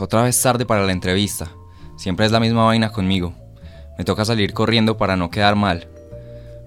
otra 0.00 0.22
vez 0.22 0.40
tarde 0.40 0.66
para 0.66 0.84
la 0.84 0.92
entrevista. 0.92 1.50
Siempre 1.96 2.26
es 2.26 2.32
la 2.32 2.40
misma 2.40 2.64
vaina 2.64 2.90
conmigo. 2.90 3.34
Me 3.98 4.04
toca 4.04 4.24
salir 4.24 4.52
corriendo 4.52 4.96
para 4.96 5.16
no 5.16 5.30
quedar 5.30 5.56
mal. 5.56 5.88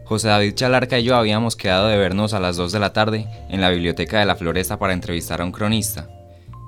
José 0.05 0.29
David 0.29 0.55
Chalarca 0.55 0.97
y 0.97 1.04
yo 1.04 1.15
habíamos 1.15 1.55
quedado 1.55 1.88
de 1.88 1.97
vernos 1.97 2.34
a 2.34 2.39
las 2.39 2.57
2 2.57 2.71
de 2.71 2.79
la 2.79 2.94
tarde 2.94 3.28
en 3.49 3.62
la 3.62 3.70
biblioteca 3.70 4.20
de 4.20 4.26
la 4.26 4.35
Floresta 4.35 4.79
para 4.79 4.94
entrevistar 4.94 5.42
a 5.42 5.46
un 5.46 5.52
cronista. 5.52 6.10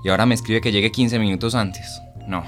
Y 0.03 0.09
ahora 0.09 0.27
me 0.27 0.35
escribe 0.35 0.61
que 0.61 0.71
llegue 0.71 0.91
15 0.91 1.17
minutos 1.17 1.55
antes. 1.55 2.01
No, 2.27 2.43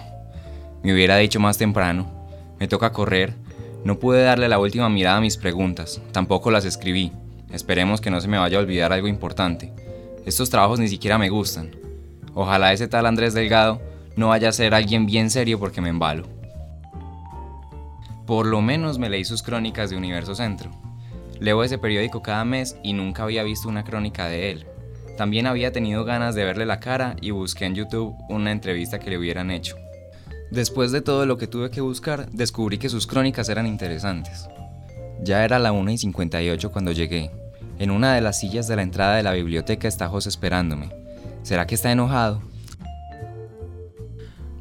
me 0.83 0.93
hubiera 0.93 1.17
dicho 1.17 1.39
más 1.39 1.57
temprano. 1.57 2.11
Me 2.59 2.67
toca 2.67 2.91
correr. 2.91 3.33
No 3.83 3.99
pude 3.99 4.21
darle 4.21 4.47
la 4.47 4.59
última 4.59 4.87
mirada 4.89 5.17
a 5.17 5.21
mis 5.21 5.37
preguntas, 5.37 5.99
tampoco 6.11 6.51
las 6.51 6.65
escribí. 6.65 7.11
Esperemos 7.51 7.99
que 7.99 8.11
no 8.11 8.21
se 8.21 8.27
me 8.27 8.37
vaya 8.37 8.57
a 8.57 8.61
olvidar 8.61 8.93
algo 8.93 9.07
importante. 9.07 9.73
Estos 10.25 10.49
trabajos 10.49 10.79
ni 10.79 10.87
siquiera 10.87 11.17
me 11.17 11.29
gustan. 11.29 11.75
Ojalá 12.33 12.71
ese 12.71 12.87
tal 12.87 13.05
Andrés 13.05 13.33
Delgado 13.33 13.81
no 14.15 14.29
vaya 14.29 14.49
a 14.49 14.53
ser 14.53 14.73
alguien 14.73 15.05
bien 15.05 15.29
serio 15.29 15.59
porque 15.59 15.81
me 15.81 15.89
embalo. 15.89 16.27
Por 18.25 18.45
lo 18.45 18.61
menos 18.61 18.99
me 18.99 19.09
leí 19.09 19.25
sus 19.25 19.43
crónicas 19.43 19.89
de 19.89 19.97
Universo 19.97 20.35
Centro. 20.35 20.71
Leo 21.39 21.63
ese 21.63 21.77
periódico 21.77 22.21
cada 22.21 22.45
mes 22.45 22.77
y 22.83 22.93
nunca 22.93 23.23
había 23.23 23.43
visto 23.43 23.67
una 23.67 23.83
crónica 23.83 24.27
de 24.27 24.51
él. 24.51 24.65
También 25.17 25.45
había 25.45 25.71
tenido 25.71 26.05
ganas 26.05 26.33
de 26.33 26.45
verle 26.45 26.65
la 26.65 26.79
cara 26.79 27.15
y 27.21 27.31
busqué 27.31 27.65
en 27.65 27.75
YouTube 27.75 28.15
una 28.29 28.51
entrevista 28.51 28.99
que 28.99 29.09
le 29.09 29.17
hubieran 29.17 29.51
hecho. 29.51 29.75
Después 30.51 30.91
de 30.91 31.01
todo 31.01 31.25
lo 31.25 31.37
que 31.37 31.47
tuve 31.47 31.69
que 31.69 31.81
buscar, 31.81 32.29
descubrí 32.31 32.77
que 32.77 32.89
sus 32.89 33.07
crónicas 33.07 33.49
eran 33.49 33.67
interesantes. 33.67 34.47
Ya 35.21 35.43
era 35.43 35.59
la 35.59 35.71
1 35.71 35.91
y 35.91 35.97
58 35.97 36.71
cuando 36.71 36.91
llegué. 36.91 37.31
En 37.79 37.91
una 37.91 38.13
de 38.13 38.21
las 38.21 38.39
sillas 38.39 38.67
de 38.67 38.75
la 38.75 38.83
entrada 38.83 39.15
de 39.15 39.23
la 39.23 39.33
biblioteca 39.33 39.87
está 39.87 40.07
José 40.07 40.29
esperándome. 40.29 40.89
¿Será 41.41 41.67
que 41.67 41.75
está 41.75 41.91
enojado? 41.91 42.41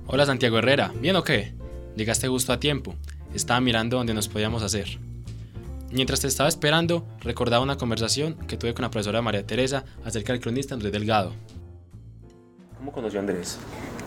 Hola 0.08 0.26
Santiago 0.26 0.58
Herrera, 0.58 0.92
¿bien 1.00 1.14
o 1.16 1.22
qué? 1.22 1.54
Llegaste 1.96 2.26
justo 2.26 2.52
a 2.52 2.58
tiempo. 2.58 2.96
Estaba 3.34 3.60
mirando 3.60 3.96
dónde 3.96 4.12
nos 4.12 4.28
podíamos 4.28 4.62
hacer. 4.62 4.98
Mientras 5.92 6.20
te 6.20 6.26
estaba 6.26 6.48
esperando, 6.48 7.06
recordaba 7.20 7.62
una 7.62 7.76
conversación 7.76 8.34
que 8.48 8.56
tuve 8.56 8.74
con 8.74 8.82
la 8.82 8.90
profesora 8.90 9.22
María 9.22 9.46
Teresa 9.46 9.84
acerca 10.04 10.32
del 10.32 10.42
cronista 10.42 10.74
Andrés 10.74 10.92
Delgado. 10.92 11.32
¿Cómo 12.76 12.90
conoció 12.90 13.20
a 13.20 13.22
Andrés? 13.22 13.58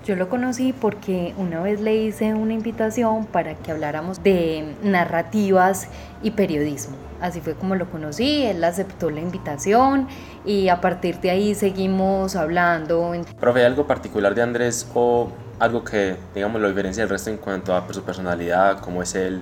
Yo 0.06 0.16
lo 0.16 0.28
conocí 0.30 0.74
porque 0.74 1.34
una 1.38 1.62
vez 1.62 1.80
le 1.80 1.96
hice 1.96 2.34
una 2.34 2.54
invitación 2.54 3.26
para 3.26 3.56
que 3.56 3.72
habláramos 3.72 4.22
de 4.22 4.76
narrativas 4.84 5.88
y 6.22 6.32
periodismo. 6.32 6.98
Así 7.22 7.40
fue 7.40 7.56
como 7.56 7.76
lo 7.76 7.90
conocí, 7.90 8.44
él 8.44 8.64
aceptó 8.64 9.10
la 9.10 9.22
invitación 9.22 10.08
y 10.46 10.68
a 10.68 10.82
partir 10.82 11.22
de 11.22 11.32
ahí 11.32 11.56
seguimos 11.56 12.36
hablando. 12.36 13.14
¿Profe, 13.40 13.62
¿hay 13.62 13.66
algo 13.66 13.88
particular 13.88 14.36
de 14.36 14.42
Andrés 14.44 14.88
o 14.94 15.32
algo 15.60 15.84
que, 15.84 16.18
digamos, 16.34 16.62
lo 16.62 16.68
diferencia 16.68 17.04
del 17.04 17.10
resto 17.10 17.30
en 17.30 17.38
cuanto 17.38 17.76
a 17.76 17.84
su 17.92 18.04
personalidad, 18.04 18.80
cómo 18.80 19.02
es 19.02 19.16
él? 19.16 19.42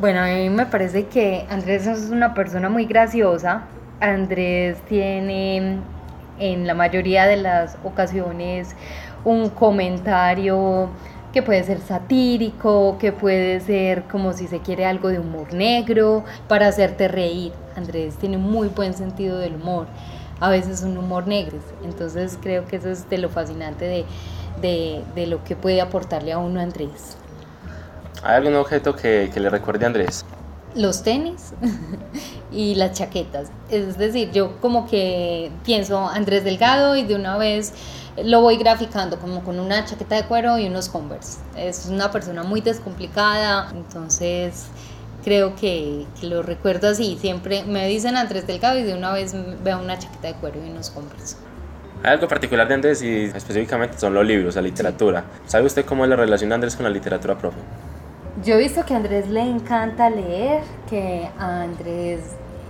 Bueno, 0.00 0.20
a 0.20 0.26
mí 0.26 0.48
me 0.48 0.66
parece 0.66 1.06
que 1.06 1.46
Andrés 1.50 1.86
es 1.86 2.10
una 2.10 2.34
persona 2.34 2.68
muy 2.68 2.86
graciosa. 2.86 3.62
Andrés 4.00 4.78
tiene 4.88 5.78
en 6.38 6.66
la 6.66 6.74
mayoría 6.74 7.26
de 7.26 7.36
las 7.36 7.76
ocasiones 7.82 8.76
un 9.24 9.50
comentario 9.50 10.88
que 11.32 11.42
puede 11.42 11.62
ser 11.64 11.80
satírico, 11.80 12.96
que 12.98 13.12
puede 13.12 13.60
ser 13.60 14.04
como 14.04 14.32
si 14.32 14.46
se 14.46 14.60
quiere 14.60 14.86
algo 14.86 15.08
de 15.08 15.18
humor 15.18 15.52
negro, 15.52 16.24
para 16.46 16.68
hacerte 16.68 17.08
reír. 17.08 17.52
Andrés 17.76 18.16
tiene 18.16 18.38
muy 18.38 18.68
buen 18.68 18.94
sentido 18.94 19.38
del 19.38 19.56
humor, 19.56 19.86
a 20.40 20.48
veces 20.48 20.82
un 20.82 20.96
humor 20.96 21.26
negro, 21.26 21.58
entonces 21.84 22.38
creo 22.40 22.66
que 22.66 22.76
eso 22.76 22.90
es 22.90 23.08
de 23.10 23.18
lo 23.18 23.28
fascinante 23.28 23.84
de, 23.84 24.04
de, 24.60 25.26
lo 25.26 25.42
que 25.44 25.56
puede 25.56 25.80
aportarle 25.80 26.32
a 26.32 26.38
uno 26.38 26.60
Andrés. 26.60 27.16
¿Hay 28.22 28.36
algún 28.36 28.56
objeto 28.56 28.94
que, 28.94 29.30
que 29.32 29.40
le 29.40 29.50
recuerde 29.50 29.84
a 29.84 29.88
Andrés? 29.88 30.24
Los 30.74 31.02
tenis 31.02 31.52
y 32.52 32.74
las 32.74 32.92
chaquetas. 32.92 33.50
Es 33.70 33.96
decir, 33.98 34.30
yo 34.32 34.60
como 34.60 34.86
que 34.86 35.50
pienso 35.64 36.06
Andrés 36.06 36.44
Delgado 36.44 36.96
y 36.96 37.04
de 37.04 37.14
una 37.14 37.36
vez 37.38 37.72
lo 38.24 38.40
voy 38.40 38.56
graficando 38.56 39.18
como 39.18 39.44
con 39.44 39.60
una 39.60 39.84
chaqueta 39.84 40.16
de 40.16 40.24
cuero 40.24 40.58
y 40.58 40.66
unos 40.66 40.88
Converse. 40.88 41.38
Es 41.56 41.86
una 41.86 42.10
persona 42.10 42.42
muy 42.42 42.60
descomplicada, 42.60 43.70
entonces 43.72 44.66
creo 45.24 45.54
que, 45.56 46.06
lo 46.22 46.42
recuerdo 46.42 46.88
así. 46.88 47.18
Siempre 47.20 47.64
me 47.64 47.86
dicen 47.86 48.16
Andrés 48.16 48.46
Delgado 48.46 48.78
y 48.78 48.82
de 48.82 48.94
una 48.94 49.12
vez 49.12 49.34
veo 49.62 49.78
una 49.78 49.98
chaqueta 49.98 50.28
de 50.28 50.34
cuero 50.34 50.60
y 50.64 50.70
unos 50.70 50.90
Converse. 50.90 51.36
Hay 52.02 52.12
algo 52.12 52.28
particular 52.28 52.68
de 52.68 52.74
Andrés 52.74 53.02
y 53.02 53.24
específicamente 53.24 53.98
son 53.98 54.14
los 54.14 54.24
libros, 54.24 54.54
la 54.54 54.62
literatura. 54.62 55.24
¿Sabe 55.46 55.66
usted 55.66 55.84
cómo 55.84 56.04
es 56.04 56.10
la 56.10 56.16
relación 56.16 56.50
de 56.50 56.54
Andrés 56.54 56.76
con 56.76 56.84
la 56.84 56.90
literatura, 56.90 57.36
profe? 57.36 57.58
Yo 58.44 58.54
he 58.54 58.58
visto 58.58 58.84
que 58.84 58.94
a 58.94 58.98
Andrés 58.98 59.28
le 59.28 59.42
encanta 59.42 60.08
leer, 60.08 60.62
que 60.88 61.28
a 61.38 61.62
Andrés 61.62 62.20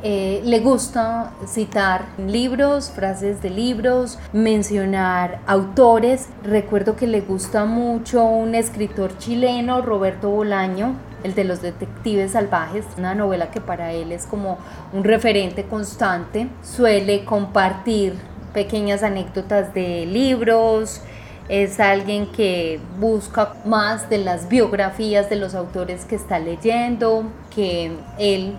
eh, 0.03 0.41
le 0.44 0.61
gusta 0.61 1.33
citar 1.47 2.06
libros, 2.16 2.91
frases 2.91 3.43
de 3.43 3.50
libros, 3.50 4.19
mencionar 4.33 5.41
autores. 5.47 6.28
Recuerdo 6.43 6.97
que 6.97 7.06
le 7.06 7.21
gusta 7.21 7.66
mucho 7.66 8.25
un 8.25 8.55
escritor 8.55 9.19
chileno, 9.19 9.83
Roberto 9.83 10.31
Bolaño, 10.31 10.95
el 11.22 11.34
de 11.34 11.45
los 11.45 11.60
detectives 11.60 12.33
salvajes, 12.33 12.87
una 12.97 13.15
novela 13.15 13.50
que 13.50 13.60
para 13.60 13.93
él 13.93 14.12
es 14.12 14.25
como 14.25 14.56
un 14.95 15.05
referente 15.05 15.65
constante. 15.65 16.49
Suele 16.62 17.27
compartir 17.27 18.15
pequeñas 18.53 19.03
anécdotas 19.03 19.75
de 19.75 20.06
libros, 20.06 21.00
es 21.48 21.81
alguien 21.81 22.26
que 22.26 22.78
busca 22.98 23.54
más 23.64 24.10
de 24.10 24.19
las 24.19 24.48
biografías 24.48 25.31
de 25.31 25.36
los 25.36 25.54
autores 25.54 26.04
que 26.04 26.16
está 26.16 26.38
leyendo, 26.38 27.25
que 27.54 27.92
él 28.19 28.54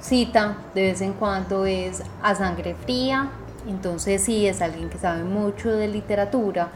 cita 0.00 0.56
de 0.74 0.82
vez 0.82 1.00
en 1.00 1.12
cuando 1.12 1.66
es 1.66 2.02
a 2.22 2.34
sangre 2.34 2.74
fría, 2.84 3.30
entonces 3.68 4.22
sí 4.22 4.46
es 4.46 4.62
alguien 4.62 4.88
que 4.88 4.98
sabe 4.98 5.24
mucho 5.24 5.70
de 5.70 5.88
literatura, 5.88 6.68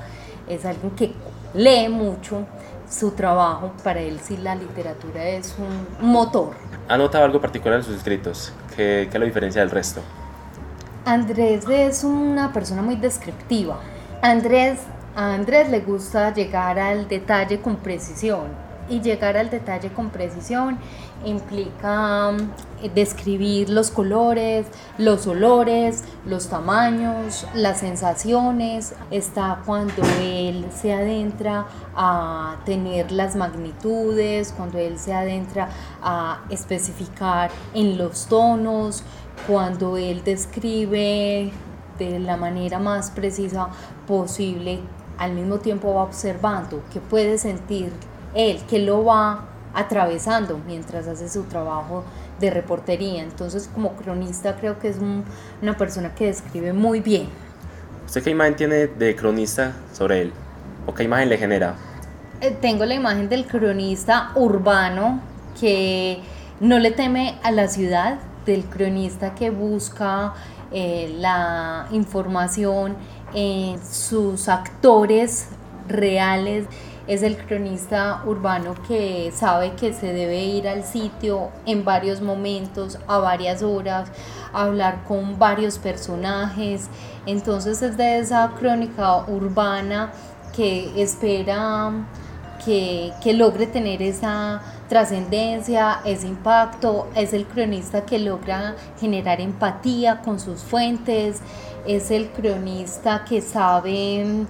es 0.49 0.65
alguien 0.65 0.91
que 0.91 1.13
lee 1.55 1.89
mucho 1.89 2.47
su 2.91 3.13
trabajo, 3.13 3.73
para 3.83 4.01
él 4.01 4.21
sí 4.23 4.37
la 4.37 4.55
literatura 4.55 5.25
es 5.25 5.55
un 5.59 6.07
motor. 6.07 6.55
¿Ha 6.89 6.99
notado 6.99 7.25
algo 7.25 7.41
particular 7.41 7.79
en 7.79 7.85
sus 7.85 7.97
escritos? 7.97 8.53
¿Qué, 8.77 9.09
qué 9.11 9.19
lo 9.19 9.25
diferencia 9.25 9.63
del 9.63 9.71
resto? 9.71 10.03
Andrés 11.05 11.67
es 11.69 12.03
una 12.03 12.51
persona 12.55 12.81
muy 12.81 12.97
descriptiva. 12.97 13.79
Andrés, 14.23 14.79
a 15.15 15.35
Andrés 15.35 15.69
le 15.69 15.81
gusta 15.81 16.33
llegar 16.33 16.79
al 16.79 17.09
detalle 17.09 17.61
con 17.61 17.77
precisión 17.77 18.47
y 18.89 19.01
llegar 19.01 19.37
al 19.37 19.51
detalle 19.51 19.91
con 19.91 20.11
precisión 20.11 20.79
implica 21.25 22.33
mm, 22.33 22.95
describir 22.95 23.71
los 23.71 23.91
colores, 23.91 24.67
los 24.99 25.27
olores, 25.27 26.05
los 26.27 26.49
tamaños, 26.49 27.47
las 27.55 27.81
sensaciones. 27.81 28.95
Está 29.11 29.61
cuando 29.65 30.03
él 30.21 30.67
se 30.75 30.93
adentra 30.93 31.67
a 31.97 32.57
tener 32.65 33.11
las 33.13 33.37
magnitudes, 33.37 34.53
cuando 34.57 34.79
él 34.79 34.99
se 34.99 35.15
adentra 35.15 35.69
a 36.03 36.41
especificar 36.51 37.51
en 37.75 37.97
los 37.97 38.27
tonos, 38.27 39.03
cuando 39.47 39.97
él 39.97 40.23
describe 40.25 41.53
de 41.99 42.19
la 42.19 42.37
manera 42.37 42.79
más 42.79 43.11
precisa 43.11 43.69
posible, 44.07 44.81
al 45.19 45.33
mismo 45.33 45.59
tiempo 45.59 45.95
va 45.95 46.03
observando 46.03 46.83
que 46.93 47.01
puede 47.01 47.39
sentir 47.39 47.93
él, 48.35 48.61
que 48.69 48.79
lo 48.79 49.05
va 49.05 49.45
atravesando 49.75 50.61
mientras 50.67 51.07
hace 51.07 51.29
su 51.29 51.45
trabajo 51.45 52.05
de 52.41 52.51
reportería. 52.51 53.23
Entonces, 53.23 53.69
como 53.73 53.93
cronista, 53.95 54.57
creo 54.57 54.79
que 54.79 54.89
es 54.89 54.97
una 55.63 55.77
persona 55.77 56.15
que 56.15 56.27
describe 56.27 56.73
muy 56.73 57.01
bien. 57.01 57.29
¿Usted 58.07 58.23
qué 58.23 58.31
imagen 58.31 58.57
tiene 58.57 58.87
de 58.87 59.17
cronista 59.17 59.73
sobre 59.93 60.23
él? 60.23 60.33
¿O 60.87 60.95
qué 60.95 61.05
imagen 61.05 61.29
le 61.29 61.39
genera? 61.39 61.75
Eh, 62.41 62.57
tengo 62.61 62.85
la 62.85 62.95
imagen 62.95 63.29
del 63.29 63.47
cronista 63.47 64.31
urbano 64.35 65.21
que 65.59 66.21
no 66.61 66.79
le 66.79 66.91
teme 66.91 67.39
a 67.43 67.51
la 67.51 67.69
ciudad, 67.69 68.19
del 68.45 68.65
cronista 68.65 69.35
que 69.35 69.51
busca 69.51 70.35
eh, 70.73 71.15
la 71.19 71.87
información 71.93 72.97
en 73.33 73.85
sus 73.85 74.49
actores 74.49 75.49
reales 75.89 76.67
es 77.07 77.23
el 77.23 77.37
cronista 77.37 78.23
urbano 78.25 78.75
que 78.89 79.31
sabe 79.35 79.73
que 79.73 79.93
se 79.93 80.13
debe 80.13 80.43
ir 80.43 80.67
al 80.67 80.85
sitio 80.85 81.51
en 81.67 81.85
varios 81.85 82.23
momentos, 82.23 82.99
a 83.07 83.19
varias 83.19 83.63
horas, 83.63 84.09
hablar 84.53 85.05
con 85.07 85.39
varios 85.39 85.79
personajes. 85.79 86.89
Entonces 87.27 87.83
es 87.83 87.97
de 87.97 88.19
esa 88.19 88.53
crónica 88.59 89.19
urbana 89.27 90.13
que 90.57 91.03
espera 91.03 91.93
que, 92.65 93.13
que 93.23 93.35
logre 93.35 93.67
tener 93.67 94.01
esa 94.01 94.63
trascendencia, 94.89 96.01
ese 96.05 96.27
impacto. 96.27 97.09
Es 97.15 97.33
el 97.33 97.47
cronista 97.47 98.05
que 98.05 98.19
logra 98.19 98.77
generar 99.01 99.41
empatía 99.41 100.21
con 100.23 100.41
sus 100.41 100.61
fuentes. 100.61 101.41
Es 101.87 102.11
el 102.11 102.31
cronista 102.31 103.25
que 103.25 103.41
sabe 103.41 104.47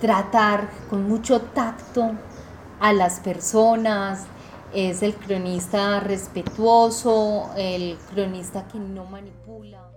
tratar 0.00 0.68
con 0.90 1.08
mucho 1.08 1.40
tacto 1.40 2.12
a 2.80 2.92
las 2.92 3.20
personas, 3.20 4.26
es 4.74 5.02
el 5.02 5.14
cronista 5.14 6.00
respetuoso, 6.00 7.50
el 7.56 7.96
cronista 8.12 8.66
que 8.68 8.78
no 8.78 9.04
manipula. 9.06 9.90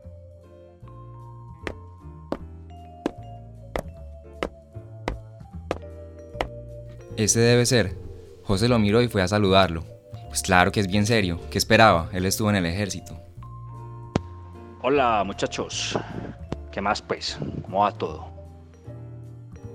Ese 7.17 7.41
debe 7.41 7.65
ser. 7.65 8.08
José 8.49 8.67
lo 8.67 8.79
miró 8.79 8.99
y 9.03 9.07
fue 9.07 9.21
a 9.21 9.27
saludarlo. 9.27 9.83
Pues 10.27 10.41
claro 10.41 10.71
que 10.71 10.79
es 10.79 10.87
bien 10.87 11.05
serio. 11.05 11.39
¿Qué 11.51 11.59
esperaba? 11.59 12.09
Él 12.13 12.25
estuvo 12.25 12.49
en 12.49 12.55
el 12.55 12.65
ejército. 12.65 13.15
Hola 14.81 15.23
muchachos. 15.23 15.95
¿Qué 16.71 16.81
más 16.81 16.99
pues? 16.99 17.37
¿Cómo 17.61 17.81
va 17.81 17.91
todo? 17.91 18.25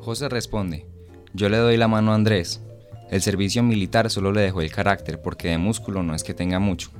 José 0.01 0.29
responde. 0.29 0.89
Yo 1.35 1.49
le 1.49 1.59
doy 1.59 1.77
la 1.77 1.87
mano 1.87 2.11
a 2.11 2.17
Andrés. 2.17 2.65
El 3.13 3.23
servicio 3.23 3.63
militar 3.63 4.11
solo 4.11 4.33
le 4.33 4.41
dejó 4.41 4.61
el 4.61 4.73
carácter 4.73 5.23
porque 5.23 5.51
de 5.51 5.59
músculo 5.59 6.03
no 6.03 6.13
es 6.13 6.25
que 6.25 6.35
tenga 6.35 6.59
mucho. 6.59 6.91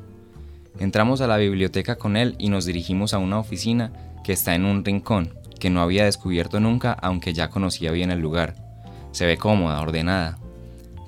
Entramos 0.79 1.23
a 1.23 1.27
la 1.27 1.39
biblioteca 1.39 1.97
con 1.97 2.17
él 2.17 2.37
y 2.39 2.51
nos 2.51 2.67
dirigimos 2.67 3.15
a 3.15 3.19
una 3.19 3.41
oficina 3.41 3.93
que 4.23 4.33
está 4.33 4.55
en 4.55 4.65
un 4.65 4.85
rincón, 4.85 5.35
que 5.59 5.71
no 5.71 5.83
había 5.83 6.05
descubierto 6.05 6.61
nunca 6.61 6.93
aunque 6.93 7.35
ya 7.35 7.51
conocía 7.51 7.91
bien 7.91 8.13
el 8.13 8.21
lugar. 8.21 8.55
Se 9.11 9.27
ve 9.27 9.39
cómoda, 9.39 9.81
ordenada. 9.81 10.39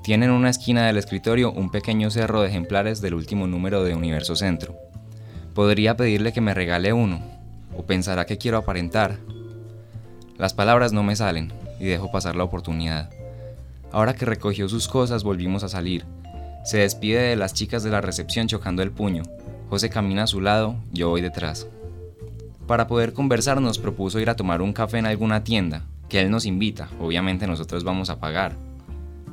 Tiene 0.06 0.26
en 0.26 0.31
una 0.31 0.50
esquina 0.50 0.87
del 0.87 0.99
escritorio 0.99 1.50
un 1.50 1.69
pequeño 1.69 2.12
cerro 2.12 2.41
de 2.41 2.47
ejemplares 2.47 3.00
del 3.00 3.14
último 3.14 3.49
número 3.49 3.82
de 3.82 3.97
Universo 3.97 4.37
Centro. 4.37 4.76
Podría 5.53 5.97
pedirle 5.97 6.32
que 6.32 6.41
me 6.41 6.55
regale 6.55 6.93
uno, 6.93 7.20
o 7.76 7.82
pensará 7.82 8.25
que 8.25 8.38
quiero 8.38 8.56
aparentar. 8.56 9.19
Las 10.38 10.55
palabras 10.55 10.93
no 10.93 11.03
me 11.03 11.17
salen 11.17 11.53
y 11.81 11.87
dejo 11.87 12.12
pasar 12.12 12.37
la 12.37 12.44
oportunidad. 12.44 13.11
Ahora 13.91 14.14
que 14.14 14.26
recogió 14.26 14.69
sus 14.69 14.87
cosas 14.87 15.25
volvimos 15.25 15.64
a 15.64 15.69
salir. 15.69 16.05
Se 16.64 16.79
despide 16.79 17.23
de 17.23 17.35
las 17.35 17.53
chicas 17.53 17.82
de 17.82 17.91
la 17.91 18.00
recepción 18.00 18.47
chocando 18.47 18.85
el 18.85 18.93
puño. 18.93 19.25
José 19.70 19.91
camina 19.91 20.23
a 20.23 20.29
su 20.29 20.41
lado, 20.41 20.76
yo 20.93 21.08
voy 21.08 21.20
detrás. 21.20 21.67
Para 22.69 22.87
poder 22.87 23.12
conversar 23.12 23.61
nos 23.61 23.81
propuso 23.81 24.20
ir 24.20 24.31
a 24.31 24.37
tomar 24.37 24.62
un 24.62 24.73
café 24.73 24.99
en 24.99 25.06
alguna 25.06 25.43
tienda, 25.43 25.82
que 26.08 26.20
él 26.20 26.31
nos 26.31 26.47
invita, 26.47 26.91
obviamente 27.00 27.49
nosotros 27.49 27.82
vamos 27.82 28.08
a 28.08 28.20
pagar. 28.20 28.65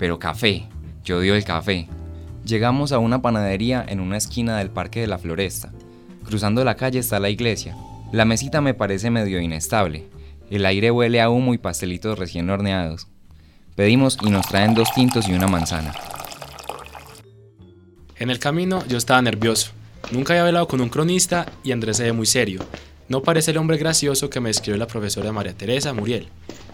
Pero 0.03 0.19
café, 0.19 0.67
yo 1.05 1.21
dio 1.21 1.33
el 1.33 1.45
café. 1.45 1.87
Llegamos 2.43 2.91
a 2.91 2.99
una 2.99 3.21
panadería 3.21 3.85
en 3.87 4.01
una 4.01 4.17
esquina 4.17 4.57
del 4.57 4.69
Parque 4.69 4.99
de 4.99 5.07
la 5.07 5.17
Floresta. 5.17 5.71
Cruzando 6.25 6.65
la 6.65 6.75
calle 6.75 6.99
está 6.99 7.21
la 7.21 7.29
iglesia. 7.29 7.77
La 8.11 8.25
mesita 8.25 8.59
me 8.59 8.73
parece 8.73 9.09
medio 9.09 9.39
inestable. 9.39 10.09
El 10.49 10.65
aire 10.65 10.91
huele 10.91 11.21
a 11.21 11.29
humo 11.29 11.53
y 11.53 11.57
pastelitos 11.57 12.19
recién 12.19 12.49
horneados. 12.49 13.07
Pedimos 13.77 14.17
y 14.21 14.29
nos 14.29 14.45
traen 14.45 14.73
dos 14.73 14.93
tintos 14.93 15.29
y 15.29 15.35
una 15.35 15.47
manzana. 15.47 15.93
En 18.17 18.29
el 18.29 18.39
camino 18.39 18.85
yo 18.87 18.97
estaba 18.97 19.21
nervioso. 19.21 19.71
Nunca 20.11 20.33
había 20.33 20.45
hablado 20.45 20.67
con 20.67 20.81
un 20.81 20.89
cronista 20.89 21.45
y 21.63 21.71
Andrés 21.71 21.95
se 21.95 22.03
ve 22.03 22.11
muy 22.11 22.25
serio. 22.25 22.59
No 23.07 23.23
parece 23.23 23.51
el 23.51 23.57
hombre 23.57 23.77
gracioso 23.77 24.29
que 24.29 24.41
me 24.41 24.49
describió 24.49 24.77
la 24.77 24.87
profesora 24.87 25.31
María 25.31 25.53
Teresa 25.53 25.93
Muriel. 25.93 26.27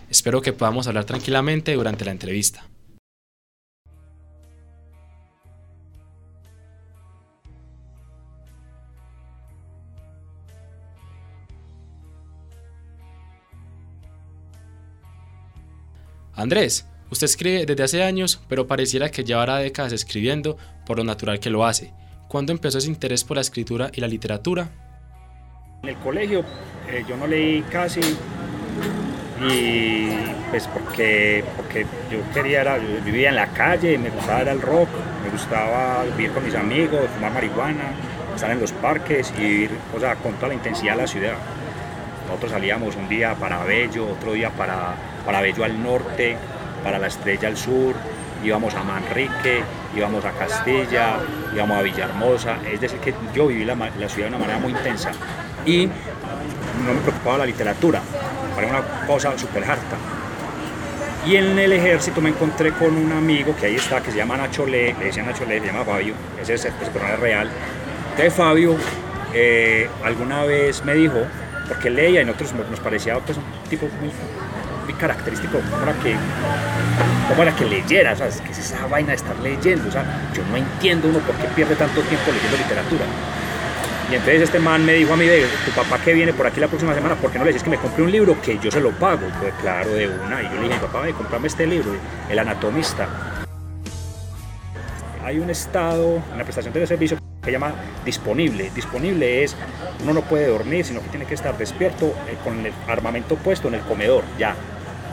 Espero 0.10 0.42
que 0.42 0.52
podamos 0.52 0.88
hablar 0.88 1.06
tranquilamente 1.06 1.76
durante 1.76 2.06
la 2.06 2.12
entrevista. 2.12 2.66
Andrés, 16.40 16.88
usted 17.12 17.26
escribe 17.26 17.66
desde 17.66 17.84
hace 17.84 18.02
años, 18.02 18.40
pero 18.48 18.66
pareciera 18.66 19.10
que 19.10 19.26
llevará 19.26 19.58
décadas 19.58 19.92
escribiendo 19.92 20.58
por 20.86 20.98
lo 20.98 21.04
natural 21.04 21.42
que 21.42 21.50
lo 21.50 21.66
hace. 21.66 21.92
¿Cuándo 22.30 22.54
empezó 22.54 22.78
ese 22.78 22.88
interés 22.88 23.26
por 23.26 23.36
la 23.36 23.42
escritura 23.42 23.92
y 23.94 24.00
la 24.00 24.08
literatura? 24.08 24.70
En 25.84 25.90
el 25.90 25.98
colegio 25.98 26.46
eh, 26.90 27.04
yo 27.10 27.18
no 27.18 27.28
leí 27.28 27.62
casi 27.64 28.00
y 29.50 30.08
pues 30.50 30.66
porque, 30.70 31.44
porque 31.58 31.86
yo 32.10 32.20
quería, 32.34 32.62
era, 32.62 32.78
yo 32.78 33.04
vivía 33.04 33.30
en 33.30 33.36
la 33.36 33.48
calle, 33.48 33.98
me 33.98 34.10
gustaba 34.10 34.50
el 34.50 34.62
rock, 34.62 34.88
me 35.26 35.32
gustaba 35.32 36.06
vivir 36.06 36.32
con 36.32 36.46
mis 36.46 36.56
amigos, 36.56 37.02
fumar 37.16 37.34
marihuana, 37.34 37.92
estar 38.34 38.50
en 38.50 38.62
los 38.62 38.72
parques 38.72 39.34
y 39.38 39.42
vivir 39.42 39.72
o 39.94 40.00
sea, 40.00 40.16
con 40.16 40.36
toda 40.36 40.48
la 40.48 40.54
intensidad 40.54 40.96
de 40.96 41.02
la 41.02 41.08
ciudad. 41.08 41.34
Nosotros 42.28 42.52
salíamos 42.52 42.96
un 42.96 43.10
día 43.10 43.36
para 43.36 43.62
Bello, 43.66 44.08
otro 44.08 44.32
día 44.32 44.52
para 44.52 44.96
Bello 45.42 45.64
al 45.64 45.82
norte, 45.82 46.36
para 46.84 46.98
la 46.98 47.08
Estrella 47.08 47.48
al 47.48 47.58
sur, 47.58 47.96
íbamos 48.44 48.74
a 48.74 48.84
Manrique, 48.84 49.62
íbamos 49.96 50.26
a 50.26 50.32
Castilla, 50.32 51.18
íbamos 51.54 51.78
a 51.78 51.82
Villahermosa, 51.82 52.58
es 52.72 52.82
decir, 52.82 53.00
que 53.00 53.14
yo 53.34 53.48
viví 53.48 53.66
la, 53.66 53.76
ciudad 54.10 54.30
de 54.30 54.36
una 54.36 54.38
manera 54.40 54.60
muy 54.60 54.72
intensa 54.72 55.12
y 55.66 55.88
no 55.88 56.94
me 56.94 57.02
preocupaba 57.02 57.40
la 57.40 57.46
literatura, 57.46 58.02
para 58.56 58.68
una 58.68 58.82
cosa 59.08 59.38
súper 59.38 59.64
harta. 59.64 59.98
Y 61.26 61.36
en 61.36 61.60
el 61.60 61.74
ejército 61.74 62.22
me 62.22 62.30
encontré 62.30 62.72
con 62.72 62.96
un 62.96 63.12
amigo 63.12 63.56
que 63.56 63.68
ahí 63.68 63.76
está, 63.76 64.02
que 64.02 64.12
se 64.12 64.18
llama 64.18 64.38
Nacho 64.38 64.66
Le, 64.66 64.94
le 64.94 65.06
decía 65.06 65.24
Nacho 65.24 65.46
Le, 65.46 65.60
se 65.60 65.68
llama 65.68 65.84
Fabio, 65.84 66.14
ese 66.42 66.54
es 66.54 66.66
el 66.66 66.74
personaje 66.74 67.18
real. 67.18 67.50
Entonces 68.12 68.34
Fabio 68.34 68.78
eh, 69.34 69.90
alguna 70.04 70.44
vez 70.46 70.84
me 70.86 70.94
dijo, 70.96 71.20
porque 71.68 71.90
leía 71.90 72.22
y 72.22 72.26
nosotros 72.26 72.54
nos 72.70 72.80
parecía 72.80 73.20
pues, 73.20 73.38
un 73.38 73.44
tipo 73.70 73.88
muy, 74.02 74.12
característico, 74.94 75.60
como 75.60 75.84
era 75.84 75.94
que, 75.94 76.16
era 77.42 77.56
que 77.56 77.66
leyera, 77.66 78.14
o 78.14 78.16
sea, 78.16 78.28
que 78.30 78.52
es 78.52 78.60
esa 78.60 78.86
vaina 78.88 79.10
de 79.10 79.16
estar 79.16 79.38
leyendo, 79.40 79.90
o 79.90 79.92
sea, 79.92 80.04
yo 80.34 80.44
no 80.52 80.58
entiendo 80.58 81.08
uno 81.08 81.20
por 81.20 81.36
qué 81.36 81.48
pierde 81.56 81.76
tanto 81.76 82.02
tiempo 82.02 82.32
leyendo 82.32 82.58
literatura. 82.58 83.06
Y 84.12 84.16
entonces 84.16 84.42
este 84.42 84.58
man 84.58 84.84
me 84.84 84.94
dijo 84.94 85.14
a 85.14 85.18
mí, 85.18 85.28
tu 85.66 85.72
papá 85.72 86.00
que 86.00 86.14
viene 86.14 86.34
por 86.34 86.48
aquí 86.48 86.60
la 86.60 86.68
próxima 86.68 86.96
semana, 86.96 87.14
¿por 87.14 87.32
qué 87.32 87.38
no 87.38 87.46
le 87.46 87.52
dices 87.52 87.64
que 87.64 87.70
me 87.70 87.78
compre 87.78 88.04
un 88.04 88.12
libro 88.12 88.42
que 88.42 88.58
yo 88.58 88.72
se 88.72 88.82
lo 88.82 88.90
pago? 88.92 89.28
Pues 89.40 89.54
claro, 89.62 89.92
de 89.92 90.08
una. 90.08 90.42
Y 90.42 90.46
yo 90.46 90.56
le 90.56 90.68
dije, 90.68 90.80
papá, 90.80 91.02
ve, 91.02 91.14
comprame 91.14 91.48
este 91.48 91.68
libro, 91.68 91.92
El 92.28 92.40
Anatomista. 92.40 93.08
Hay 95.24 95.38
un 95.38 95.52
estado 95.52 96.24
en 96.32 96.40
la 96.40 96.44
prestación 96.44 96.74
de 96.74 96.88
servicio 96.88 97.20
que 97.44 97.52
llama 97.52 97.72
disponible. 98.04 98.72
Disponible 98.74 99.44
es, 99.44 99.56
uno 100.02 100.14
no 100.14 100.22
puede 100.22 100.48
dormir, 100.48 100.86
sino 100.86 101.02
que 101.02 101.10
tiene 101.10 101.26
que 101.26 101.36
estar 101.36 101.56
despierto 101.56 102.08
eh, 102.28 102.36
con 102.44 102.66
el 102.66 102.74
armamento 102.88 103.36
puesto 103.36 103.68
en 103.68 103.76
el 103.76 103.82
comedor, 103.82 104.24
ya. 104.40 104.56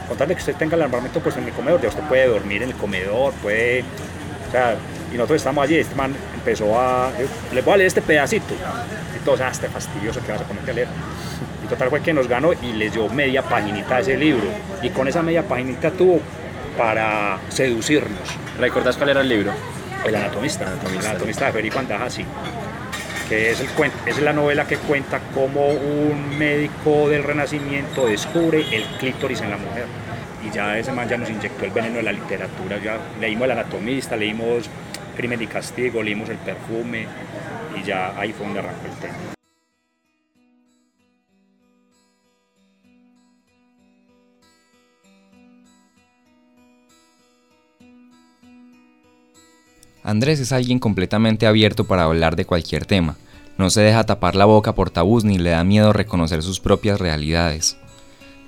Con 0.09 0.17
tal 0.17 0.29
de 0.29 0.35
que 0.35 0.41
usted 0.41 0.57
tenga 0.57 0.77
el 0.77 0.83
armamento 0.83 1.21
puesto 1.21 1.41
en 1.41 1.49
el 1.49 1.53
comedor, 1.53 1.81
ya 1.81 1.89
usted 1.89 2.03
puede 2.05 2.27
dormir 2.27 2.63
en 2.63 2.71
el 2.71 2.77
comedor, 2.77 3.33
puede... 3.35 3.83
O 4.49 4.51
sea, 4.53 4.77
y 5.13 5.17
nosotros 5.17 5.37
estamos 5.37 5.65
allí, 5.65 5.77
este 5.77 5.95
man 5.95 6.15
empezó 6.35 6.79
a... 6.79 7.11
Le 7.53 7.63
voy 7.63 7.75
a 7.75 7.77
leer 7.79 7.89
este 7.89 8.03
pedacito. 8.03 8.55
Y 9.17 9.25
todos, 9.25 9.41
ah, 9.41 9.49
este 9.51 9.69
fastidioso 9.69 10.21
que 10.25 10.33
vas 10.33 10.41
a 10.41 10.45
ponerte 10.45 10.71
a 10.71 10.75
leer. 10.75 10.89
Y 11.65 11.69
total 11.69 11.91
fue 11.91 12.01
que 12.01 12.13
nos 12.13 12.29
ganó 12.29 12.53
y 12.53 12.73
les 12.73 12.93
dio 12.93 13.09
media 13.09 13.43
paginita 13.43 13.97
a 13.97 14.01
ese 14.01 14.17
libro. 14.17 14.47
Y 14.83 14.91
con 14.91 15.09
esa 15.09 15.23
media 15.23 15.43
paginita 15.43 15.91
tuvo 15.91 16.21
para 16.77 17.39
seducirnos. 17.49 18.21
¿Recordás 18.59 18.97
cuál 18.97 19.11
era 19.11 19.21
el 19.21 19.29
libro? 19.29 19.53
El 20.05 20.15
anatomista, 20.15 20.65
el 20.65 21.07
anatomista, 21.07 21.47
de 21.47 21.53
Federico 21.53 21.79
Andajasi, 21.81 22.25
que 23.29 23.51
es, 23.51 23.61
el, 23.61 23.69
es 24.07 24.19
la 24.21 24.33
novela 24.33 24.67
que 24.67 24.77
cuenta 24.77 25.21
cómo 25.35 25.69
un 25.69 26.39
médico 26.39 27.09
del 27.09 27.25
Renacimiento 27.25 28.07
descubre 28.07 28.65
el 28.73 28.85
clítoris 28.99 29.41
en 29.41 29.51
la 29.51 29.57
mujer. 29.57 29.87
Y 30.47 30.51
ya 30.51 30.79
ese 30.79 30.93
man 30.93 31.09
ya 31.09 31.17
nos 31.17 31.29
inyectó 31.29 31.65
el 31.65 31.73
veneno 31.73 31.97
de 31.97 32.03
la 32.05 32.13
literatura, 32.13 32.79
ya 32.79 32.99
leímos 33.21 33.47
el 33.47 33.51
anatomista, 33.53 34.17
leímos 34.17 34.71
Crimen 35.17 35.43
y 35.43 35.47
Castigo, 35.47 36.03
leímos 36.03 36.29
El 36.29 36.37
Perfume 36.37 37.07
y 37.75 37.83
ya 37.83 38.19
ahí 38.19 38.33
fue 38.33 38.47
donde 38.47 38.61
arrancó 38.61 38.87
el 38.87 38.97
tema. 39.01 39.36
Andrés 50.07 50.39
es 50.39 50.53
alguien 50.53 50.79
completamente 50.79 51.49
abierto 51.49 51.83
para 51.83 52.05
hablar 52.05 52.37
de 52.37 52.45
cualquier 52.45 52.87
tema. 52.87 53.17
No 53.59 53.71
se 53.71 53.81
deja 53.81 54.05
tapar 54.05 54.37
la 54.37 54.45
boca 54.45 54.73
por 54.73 54.89
tabús 54.89 55.25
ni 55.25 55.37
le 55.37 55.51
da 55.51 55.65
miedo 55.65 55.93
reconocer 55.93 56.45
sus 56.45 56.61
propias 56.61 57.01
realidades. 57.01 57.77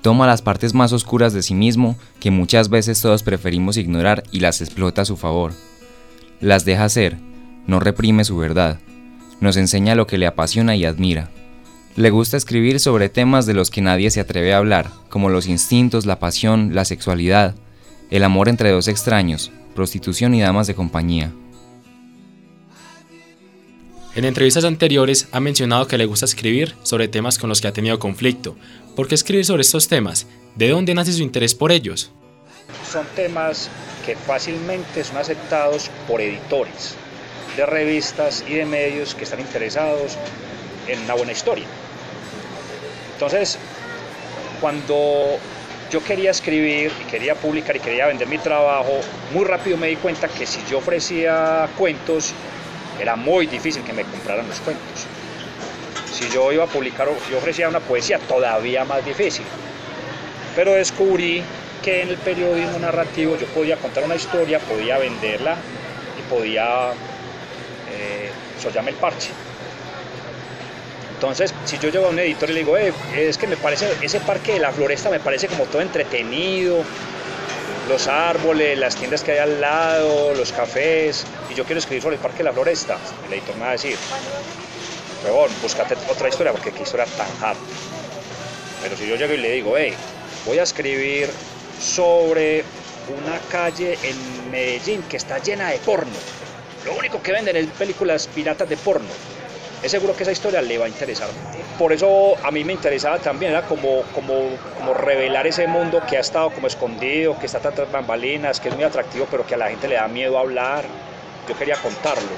Toma 0.01 0.29
las 0.29 0.41
partes 0.41 0.73
más 0.73 0.93
oscuras 0.93 1.33
de 1.33 1.43
sí 1.43 1.57
mismo 1.57 1.97
que 2.21 2.31
muchas 2.31 2.69
veces 2.69 3.03
todos 3.03 3.25
preferimos 3.25 3.77
ignorar 3.77 4.23
y 4.31 4.39
las 4.39 4.61
explota 4.61 5.03
a 5.03 5.05
su 5.05 5.17
favor. 5.17 5.53
Las 6.41 6.65
deja 6.65 6.89
ser, 6.89 7.19
no 7.67 7.81
reprime 7.81 8.25
su 8.25 8.37
verdad. 8.37 8.79
Nos 9.41 9.57
enseña 9.57 9.97
lo 9.97 10.07
que 10.07 10.17
le 10.17 10.29
apasiona 10.29 10.77
y 10.77 10.85
admira. 10.85 11.29
Le 11.97 12.11
gusta 12.11 12.37
escribir 12.37 12.79
sobre 12.79 13.09
temas 13.09 13.47
de 13.47 13.55
los 13.55 13.73
que 13.73 13.83
nadie 13.83 14.13
se 14.13 14.21
atreve 14.21 14.55
a 14.55 14.59
hablar, 14.59 14.93
como 15.09 15.29
los 15.29 15.49
instintos, 15.49 16.07
la 16.07 16.21
pasión, 16.21 16.77
la 16.77 16.85
sexualidad, 16.85 17.57
el 18.13 18.23
amor 18.23 18.49
entre 18.49 18.71
dos 18.71 18.87
extraños, 18.87 19.51
prostitución 19.75 20.37
y 20.37 20.41
damas 20.41 20.69
de 20.69 20.77
compañía. 20.77 21.33
En 24.19 24.25
entrevistas 24.25 24.65
anteriores 24.65 25.29
ha 25.31 25.39
mencionado 25.39 25.87
que 25.87 25.97
le 25.97 26.05
gusta 26.05 26.25
escribir 26.25 26.75
sobre 26.83 27.07
temas 27.07 27.39
con 27.39 27.49
los 27.49 27.61
que 27.61 27.69
ha 27.69 27.73
tenido 27.73 28.01
conflicto. 28.01 28.57
¿Por 28.97 29.07
qué 29.07 29.15
escribir 29.15 29.45
sobre 29.45 29.63
estos 29.63 29.87
temas? 29.87 30.27
¿De 30.57 30.71
dónde 30.71 30.93
nace 30.93 31.13
su 31.13 31.23
interés 31.23 31.55
por 31.55 31.71
ellos? 31.71 32.11
son 32.91 33.07
temas 33.15 33.71
que 34.05 34.17
fácilmente 34.17 35.05
son 35.05 35.19
aceptados 35.19 35.89
por 36.09 36.21
editores 36.21 36.97
de 37.57 37.65
revistas 37.65 38.45
y 38.49 38.55
de 38.55 38.65
medios 38.65 39.15
que 39.15 39.23
están 39.23 39.39
interesados 39.39 40.19
en 40.89 40.99
una 41.03 41.15
buena 41.15 41.31
historia. 41.31 41.67
Entonces, 43.13 43.57
cuando 44.61 45.39
yo 45.93 46.03
quería 46.03 46.33
escribir 46.33 46.91
y 47.01 47.09
quería 47.09 47.37
publicar 47.37 47.77
y 47.77 47.79
quería 47.79 48.09
vender 48.09 48.27
mi 48.27 48.39
trabajo, 48.39 48.99
muy 49.33 49.45
rápido 49.45 49.77
me 49.77 49.87
di 49.87 49.97
cuenta 49.97 50.27
que 50.27 50.45
si 50.45 50.59
yo 50.69 50.79
ofrecía 50.79 51.69
cuentos, 51.79 52.35
era 53.01 53.17
muy 53.17 53.47
difícil 53.47 53.83
que 53.83 53.93
me 53.93 54.05
compraran 54.05 54.49
los 54.49 54.61
cuentos. 54.61 55.07
Si 56.13 56.29
yo 56.31 56.53
iba 56.53 56.65
a 56.65 56.67
publicar 56.67 57.09
yo 57.31 57.39
ofrecía 57.39 57.69
una 57.69 57.81
poesía, 57.81 58.19
todavía 58.19 58.85
más 58.85 59.05
difícil. 59.05 59.45
Pero 60.57 60.73
descubrí 60.73 61.43
que 61.83 62.03
en 62.03 62.09
el 62.09 62.17
periodismo 62.17 62.79
narrativo 62.79 63.37
yo 63.37 63.47
podía 63.49 63.77
contar 63.77 64.05
una 64.05 64.17
historia, 64.17 64.59
podía 64.59 64.99
venderla 64.99 65.57
y 66.19 66.29
podía 66.29 66.91
eh, 67.91 68.31
sollarme 68.61 68.91
el 68.91 68.97
parche. 68.97 69.31
Entonces, 71.15 71.53
si 71.65 71.79
yo 71.79 71.89
llego 71.89 72.07
a 72.07 72.11
un 72.11 72.19
editor 72.19 72.51
y 72.51 72.53
le 72.53 72.59
digo, 72.61 72.77
es 72.77 73.39
que 73.39 73.49
me 73.49 73.57
parece, 73.57 73.89
ese 74.03 74.21
parque 74.21 74.53
de 74.53 74.61
la 74.61 74.71
floresta 74.71 75.11
me 75.11 75.19
parece 75.19 75.49
como 75.49 75.65
todo 75.65 75.83
entretenido, 75.83 76.85
los 77.89 78.07
árboles, 78.07 78.79
las 78.79 78.97
tiendas 78.97 79.23
que 79.23 79.33
hay 79.33 79.39
al 79.39 79.61
lado, 79.61 80.35
los 80.35 80.53
cafés, 80.53 81.25
y 81.51 81.55
yo 81.55 81.65
quiero 81.65 81.79
escribir 81.79 82.03
sobre 82.03 82.17
el 82.17 82.23
parque 82.23 82.39
de 82.39 82.45
la 82.45 82.53
floresta, 82.53 82.99
el 83.27 83.33
editor 83.33 83.55
me 83.57 83.63
va 83.63 83.69
a 83.69 83.73
decir, 83.73 83.97
bueno, 85.23 85.55
búscate 85.63 85.97
otra 86.09 86.29
historia, 86.29 86.53
porque 86.53 86.71
qué 86.71 86.83
historia 86.83 87.07
tan 87.07 87.29
hard. 87.43 87.57
Pero 88.83 88.97
si 88.97 89.09
yo 89.09 89.17
llego 89.17 89.35
y 89.35 89.39
le 89.39 89.53
digo, 89.53 89.77
hey, 89.77 89.95
voy 90.47 90.59
a 90.59 90.63
escribir 90.63 91.31
sobre 91.81 92.63
una 93.09 93.39
calle 93.51 93.99
en 94.03 94.51
Medellín 94.51 95.03
que 95.09 95.17
está 95.17 95.39
llena 95.39 95.71
de 95.71 95.79
porno, 95.79 96.13
lo 96.85 96.95
único 96.95 97.23
que 97.23 97.33
venden 97.33 97.57
es 97.57 97.67
películas 97.69 98.29
piratas 98.29 98.69
de 98.69 98.77
porno, 98.77 99.09
es 99.83 99.91
seguro 99.91 100.17
que 100.17 100.25
esa 100.25 100.33
historia 100.33 100.61
le 100.61 100.77
va 100.77 100.87
a 100.87 100.89
interesar. 100.89 101.29
Por 101.79 101.93
eso 101.93 102.35
a 102.43 102.51
mí 102.51 102.65
me 102.65 102.73
interesaba 102.73 103.19
también, 103.19 103.53
era 103.53 103.63
como, 103.63 104.03
como, 104.15 104.51
como 104.77 104.95
revelar 104.95 105.47
ese 105.47 105.67
mundo 105.69 106.03
que 106.09 106.17
ha 106.17 106.21
estado 106.21 106.51
como 106.51 106.67
escondido, 106.67 107.39
que 107.39 107.47
está 107.47 107.61
tras 107.61 107.91
bambalinas, 107.91 108.61
que 108.61 108.71
es 108.71 108.75
muy 108.75 108.85
atractivo, 108.85 109.27
pero 109.31 109.47
que 109.47 109.55
a 109.55 109.59
la 109.59 109.69
gente 109.69 109.87
le 109.87 109.95
da 109.95 110.09
miedo 110.09 110.39
hablar. 110.39 110.85
Yo 111.49 111.57
quería 111.57 111.77
contarlo. 111.77 112.29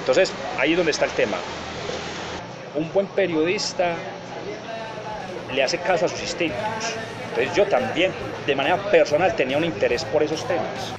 Entonces, 0.00 0.32
ahí 0.58 0.72
es 0.72 0.76
donde 0.76 0.92
está 0.92 1.04
el 1.04 1.10
tema. 1.12 1.36
Un 2.74 2.90
buen 2.92 3.06
periodista 3.08 3.94
le 5.54 5.62
hace 5.62 5.78
caso 5.78 6.06
a 6.06 6.08
sus 6.08 6.22
instintos. 6.22 6.94
Entonces 7.28 7.54
yo 7.54 7.66
también, 7.66 8.12
de 8.46 8.56
manera 8.56 8.76
personal, 8.90 9.36
tenía 9.36 9.58
un 9.58 9.64
interés 9.64 10.04
por 10.04 10.22
esos 10.22 10.46
temas. 10.48 10.94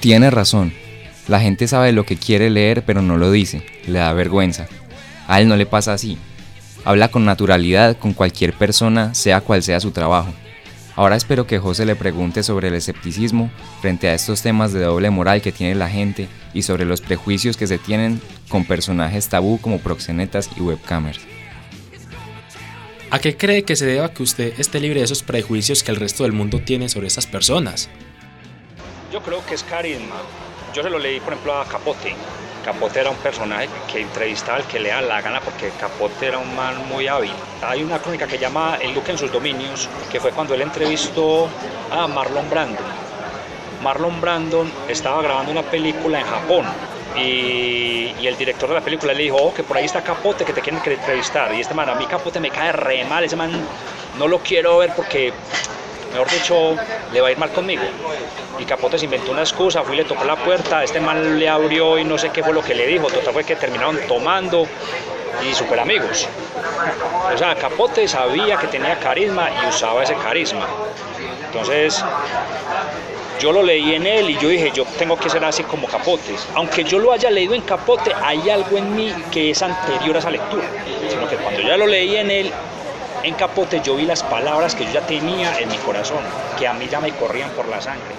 Tiene 0.00 0.30
razón. 0.30 0.87
La 1.28 1.40
gente 1.40 1.68
sabe 1.68 1.92
lo 1.92 2.04
que 2.04 2.16
quiere 2.16 2.48
leer 2.48 2.82
pero 2.84 3.02
no 3.02 3.18
lo 3.18 3.30
dice, 3.30 3.62
le 3.86 3.98
da 3.98 4.12
vergüenza. 4.14 4.66
A 5.26 5.40
él 5.40 5.48
no 5.48 5.56
le 5.56 5.66
pasa 5.66 5.92
así. 5.92 6.16
Habla 6.84 7.08
con 7.08 7.26
naturalidad 7.26 7.98
con 7.98 8.14
cualquier 8.14 8.54
persona, 8.54 9.14
sea 9.14 9.42
cual 9.42 9.62
sea 9.62 9.78
su 9.78 9.90
trabajo. 9.90 10.32
Ahora 10.96 11.16
espero 11.16 11.46
que 11.46 11.58
José 11.58 11.84
le 11.84 11.96
pregunte 11.96 12.42
sobre 12.42 12.68
el 12.68 12.74
escepticismo 12.74 13.50
frente 13.80 14.08
a 14.08 14.14
estos 14.14 14.42
temas 14.42 14.72
de 14.72 14.80
doble 14.80 15.10
moral 15.10 15.42
que 15.42 15.52
tiene 15.52 15.74
la 15.74 15.88
gente 15.88 16.28
y 16.54 16.62
sobre 16.62 16.86
los 16.86 17.02
prejuicios 17.02 17.56
que 17.56 17.66
se 17.66 17.78
tienen 17.78 18.20
con 18.48 18.64
personajes 18.64 19.28
tabú 19.28 19.60
como 19.60 19.78
proxenetas 19.78 20.50
y 20.56 20.62
webcamers. 20.62 21.20
¿A 23.10 23.18
qué 23.20 23.36
cree 23.36 23.62
que 23.62 23.76
se 23.76 23.86
deba 23.86 24.12
que 24.12 24.22
usted 24.22 24.58
esté 24.58 24.80
libre 24.80 25.00
de 25.00 25.04
esos 25.04 25.22
prejuicios 25.22 25.82
que 25.82 25.90
el 25.90 25.98
resto 25.98 26.24
del 26.24 26.32
mundo 26.32 26.60
tiene 26.64 26.88
sobre 26.88 27.06
esas 27.06 27.26
personas? 27.26 27.88
Yo 29.12 29.22
creo 29.22 29.44
que 29.46 29.54
es 29.54 29.62
carisma. 29.62 30.16
Yo 30.72 30.82
se 30.82 30.90
lo 30.90 30.98
leí, 30.98 31.20
por 31.20 31.32
ejemplo, 31.32 31.58
a 31.58 31.64
Capote. 31.64 32.14
Capote 32.64 33.00
era 33.00 33.10
un 33.10 33.16
personaje 33.16 33.68
que 33.90 34.02
entrevistaba 34.02 34.58
al 34.58 34.64
que 34.64 34.78
le 34.78 34.90
da 34.90 35.00
la 35.00 35.22
gana 35.22 35.40
porque 35.40 35.70
Capote 35.80 36.26
era 36.26 36.38
un 36.38 36.54
man 36.54 36.86
muy 36.88 37.08
hábil. 37.08 37.32
Hay 37.62 37.82
una 37.82 37.98
crónica 37.98 38.26
que 38.26 38.38
llama 38.38 38.76
El 38.80 38.92
Duque 38.92 39.12
en 39.12 39.18
sus 39.18 39.32
dominios, 39.32 39.88
que 40.10 40.20
fue 40.20 40.32
cuando 40.32 40.54
él 40.54 40.60
entrevistó 40.60 41.48
a 41.90 42.06
Marlon 42.06 42.50
Brandon. 42.50 42.84
Marlon 43.82 44.20
Brandon 44.20 44.70
estaba 44.88 45.22
grabando 45.22 45.52
una 45.52 45.62
película 45.62 46.20
en 46.20 46.26
Japón 46.26 46.66
y, 47.16 48.12
y, 48.20 48.26
el 48.26 48.36
director 48.36 48.68
de 48.68 48.74
la 48.74 48.80
película 48.80 49.14
le 49.14 49.22
dijo, 49.22 49.36
oh, 49.36 49.54
que 49.54 49.62
por 49.62 49.76
ahí 49.76 49.86
está 49.86 50.02
Capote, 50.02 50.44
que 50.44 50.52
te 50.52 50.60
quieren 50.60 50.82
entrevistar. 50.84 51.54
Y 51.54 51.60
este 51.60 51.74
man, 51.74 51.88
a 51.88 51.94
mí 51.94 52.04
Capote 52.06 52.40
me 52.40 52.50
cae 52.50 52.72
re 52.72 53.04
mal, 53.04 53.24
ese 53.24 53.36
man 53.36 53.50
no 54.18 54.28
lo 54.28 54.40
quiero 54.40 54.78
ver 54.78 54.92
porque 54.94 55.32
mejor 56.12 56.30
dicho, 56.30 56.76
le 57.12 57.20
va 57.20 57.28
a 57.28 57.30
ir 57.30 57.38
mal 57.38 57.50
conmigo. 57.50 57.82
Y 58.58 58.64
Capote 58.64 58.98
se 58.98 59.04
inventó 59.04 59.30
una 59.32 59.42
excusa, 59.42 59.82
fui 59.82 59.94
y 59.94 59.98
le 59.98 60.04
tocó 60.04 60.24
la 60.24 60.36
puerta, 60.36 60.82
este 60.82 61.00
man 61.00 61.38
le 61.38 61.48
abrió 61.48 61.98
y 61.98 62.04
no 62.04 62.18
sé 62.18 62.30
qué 62.30 62.42
fue 62.42 62.52
lo 62.52 62.62
que 62.62 62.74
le 62.74 62.86
dijo, 62.86 63.06
total 63.08 63.32
fue 63.32 63.44
que 63.44 63.56
terminaron 63.56 63.98
tomando 64.08 64.66
y 65.48 65.54
super 65.54 65.78
amigos. 65.80 66.28
O 67.32 67.38
sea, 67.38 67.54
Capote 67.54 68.08
sabía 68.08 68.56
que 68.56 68.66
tenía 68.66 68.98
carisma 68.98 69.48
y 69.50 69.68
usaba 69.68 70.02
ese 70.02 70.14
carisma. 70.14 70.66
Entonces, 71.46 72.04
yo 73.38 73.52
lo 73.52 73.62
leí 73.62 73.94
en 73.94 74.06
él 74.06 74.30
y 74.30 74.38
yo 74.38 74.48
dije, 74.48 74.72
yo 74.74 74.84
tengo 74.98 75.16
que 75.16 75.30
ser 75.30 75.44
así 75.44 75.62
como 75.62 75.86
Capote. 75.86 76.34
Aunque 76.54 76.82
yo 76.84 76.98
lo 76.98 77.12
haya 77.12 77.30
leído 77.30 77.54
en 77.54 77.62
Capote, 77.62 78.12
hay 78.20 78.50
algo 78.50 78.76
en 78.76 78.96
mí 78.96 79.14
que 79.30 79.50
es 79.50 79.62
anterior 79.62 80.16
a 80.16 80.18
esa 80.18 80.30
lectura. 80.30 80.64
Sino 81.08 81.28
que 81.28 81.36
cuando 81.36 81.60
ya 81.60 81.76
lo 81.76 81.86
leí 81.86 82.16
en 82.16 82.30
él, 82.30 82.52
en 83.24 83.34
Capote 83.34 83.80
yo 83.84 83.96
vi 83.96 84.04
las 84.04 84.22
palabras 84.22 84.74
que 84.74 84.84
yo 84.84 84.92
ya 84.92 85.06
tenía 85.06 85.58
en 85.58 85.68
mi 85.68 85.76
corazón, 85.78 86.18
que 86.58 86.66
a 86.66 86.72
mí 86.72 86.86
ya 86.90 87.00
me 87.00 87.10
corrían 87.12 87.50
por 87.50 87.68
la 87.68 87.80
sangre. 87.80 88.14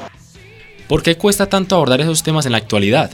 ¿Por 0.88 1.04
qué 1.04 1.18
cuesta 1.18 1.48
tanto 1.48 1.76
abordar 1.76 2.02
esos 2.02 2.24
temas 2.24 2.46
en 2.46 2.52
la 2.52 2.58
actualidad? 2.58 3.12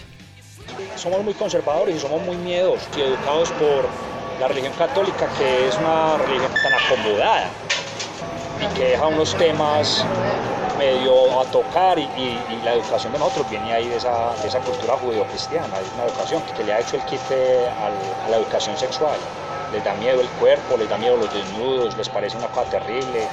Somos 0.95 1.23
muy 1.23 1.33
conservadores 1.33 1.97
y 1.97 1.99
somos 1.99 2.21
muy 2.21 2.37
miedosos 2.37 2.87
y 2.97 3.01
educados 3.01 3.49
por 3.51 3.87
la 4.39 4.47
religión 4.47 4.73
católica, 4.77 5.27
que 5.37 5.67
es 5.67 5.77
una 5.77 6.17
religión 6.17 6.51
tan 6.53 6.73
acomodada 6.73 7.49
y 8.61 8.77
que 8.77 8.85
deja 8.91 9.07
unos 9.07 9.35
temas 9.35 10.05
medio 10.77 11.39
a 11.39 11.45
tocar 11.45 11.99
y, 11.99 12.03
y, 12.17 12.39
y 12.49 12.61
la 12.63 12.73
educación 12.73 13.13
de 13.13 13.19
nosotros 13.19 13.49
viene 13.49 13.71
ahí 13.71 13.87
de 13.87 13.97
esa, 13.97 14.33
de 14.41 14.47
esa 14.47 14.59
cultura 14.59 14.95
judío-cristiana, 14.97 15.67
es 15.79 15.93
una 15.93 16.05
educación 16.05 16.41
que, 16.43 16.53
que, 16.53 16.63
le 16.63 16.73
ha 16.73 16.79
hecho 16.79 16.97
el 16.97 17.03
quite 17.03 17.67
al, 17.67 17.93
a 18.25 18.29
la 18.29 18.37
educación 18.37 18.77
sexual 18.77 19.15
les 19.71 19.83
da 19.83 19.93
miedo 19.95 20.21
el 20.21 20.29
cuerpo, 20.29 20.77
les 20.77 20.89
da 20.89 20.97
miedo 20.97 21.17
los 21.17 21.33
desnudos, 21.33 21.97
les 21.97 22.09
parece 22.09 22.37
una 22.37 22.47
cosa 22.47 22.69
terrible. 22.69 23.27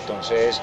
Entonces, 0.00 0.60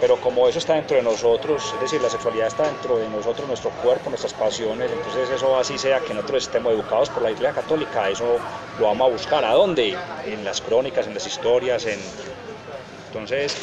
pero 0.00 0.20
como 0.20 0.48
eso 0.48 0.58
está 0.58 0.74
dentro 0.74 0.96
de 0.96 1.02
nosotros, 1.02 1.72
es 1.74 1.80
decir, 1.80 2.00
la 2.00 2.10
sexualidad 2.10 2.46
está 2.46 2.64
dentro 2.64 2.96
de 2.96 3.08
nosotros, 3.08 3.46
nuestro 3.46 3.70
cuerpo, 3.70 4.10
nuestras 4.10 4.34
pasiones, 4.34 4.90
entonces 4.90 5.30
eso 5.30 5.58
así 5.58 5.78
sea 5.78 6.00
que 6.00 6.14
nosotros 6.14 6.44
estemos 6.44 6.72
educados 6.72 7.10
por 7.10 7.22
la 7.22 7.30
Iglesia 7.30 7.52
Católica, 7.52 8.08
eso 8.08 8.38
lo 8.78 8.86
vamos 8.86 9.08
a 9.08 9.10
buscar. 9.10 9.44
¿A 9.44 9.52
dónde? 9.52 9.96
En 10.26 10.44
las 10.44 10.60
crónicas, 10.60 11.06
en 11.06 11.14
las 11.14 11.26
historias, 11.26 11.86
en... 11.86 11.98
Entonces, 13.08 13.56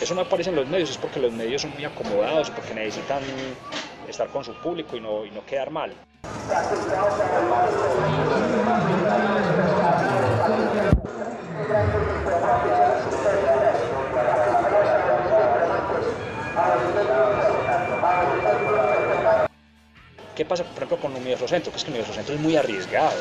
eso 0.00 0.14
no 0.14 0.20
aparece 0.22 0.50
en 0.50 0.56
los 0.56 0.66
medios, 0.66 0.90
es 0.90 0.98
porque 0.98 1.18
los 1.18 1.32
medios 1.32 1.62
son 1.62 1.72
muy 1.72 1.84
acomodados, 1.84 2.50
porque 2.50 2.72
necesitan 2.72 3.22
estar 4.08 4.28
con 4.28 4.44
su 4.44 4.54
público 4.54 4.96
y 4.96 5.00
no, 5.00 5.26
y 5.26 5.30
no 5.30 5.44
quedar 5.44 5.70
mal. 5.70 5.92
¿Qué 20.34 20.44
pasa, 20.44 20.62
por 20.62 20.84
ejemplo, 20.84 20.98
con 20.98 21.16
Universo 21.16 21.48
Centro? 21.48 21.72
Que 21.72 21.78
es 21.78 21.84
que 21.84 21.90
Universo 21.90 22.14
Centro 22.14 22.34
es 22.34 22.40
muy 22.40 22.56
arriesgado. 22.56 23.16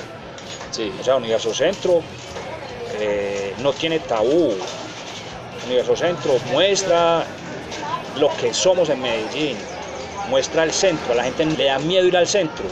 Sí. 0.72 0.94
O 1.00 1.04
sea, 1.04 1.16
Universo 1.16 1.54
Centro 1.54 2.02
eh, 3.00 3.56
no 3.60 3.74
tiene 3.74 4.00
tabú. 4.00 4.54
Universo 5.66 5.96
Centro 5.96 6.34
muestra 6.52 7.24
lo 8.20 8.30
que 8.38 8.54
somos 8.54 8.90
en 8.90 9.02
Medellín, 9.02 9.58
muestra 10.30 10.64
el 10.64 10.72
centro, 10.72 11.14
a 11.14 11.16
la 11.16 11.24
gente 11.24 11.46
le 11.46 11.66
da 11.66 11.80
miedo 11.80 12.06
ir 12.06 12.18
al 12.18 12.28
centro. 12.28 12.66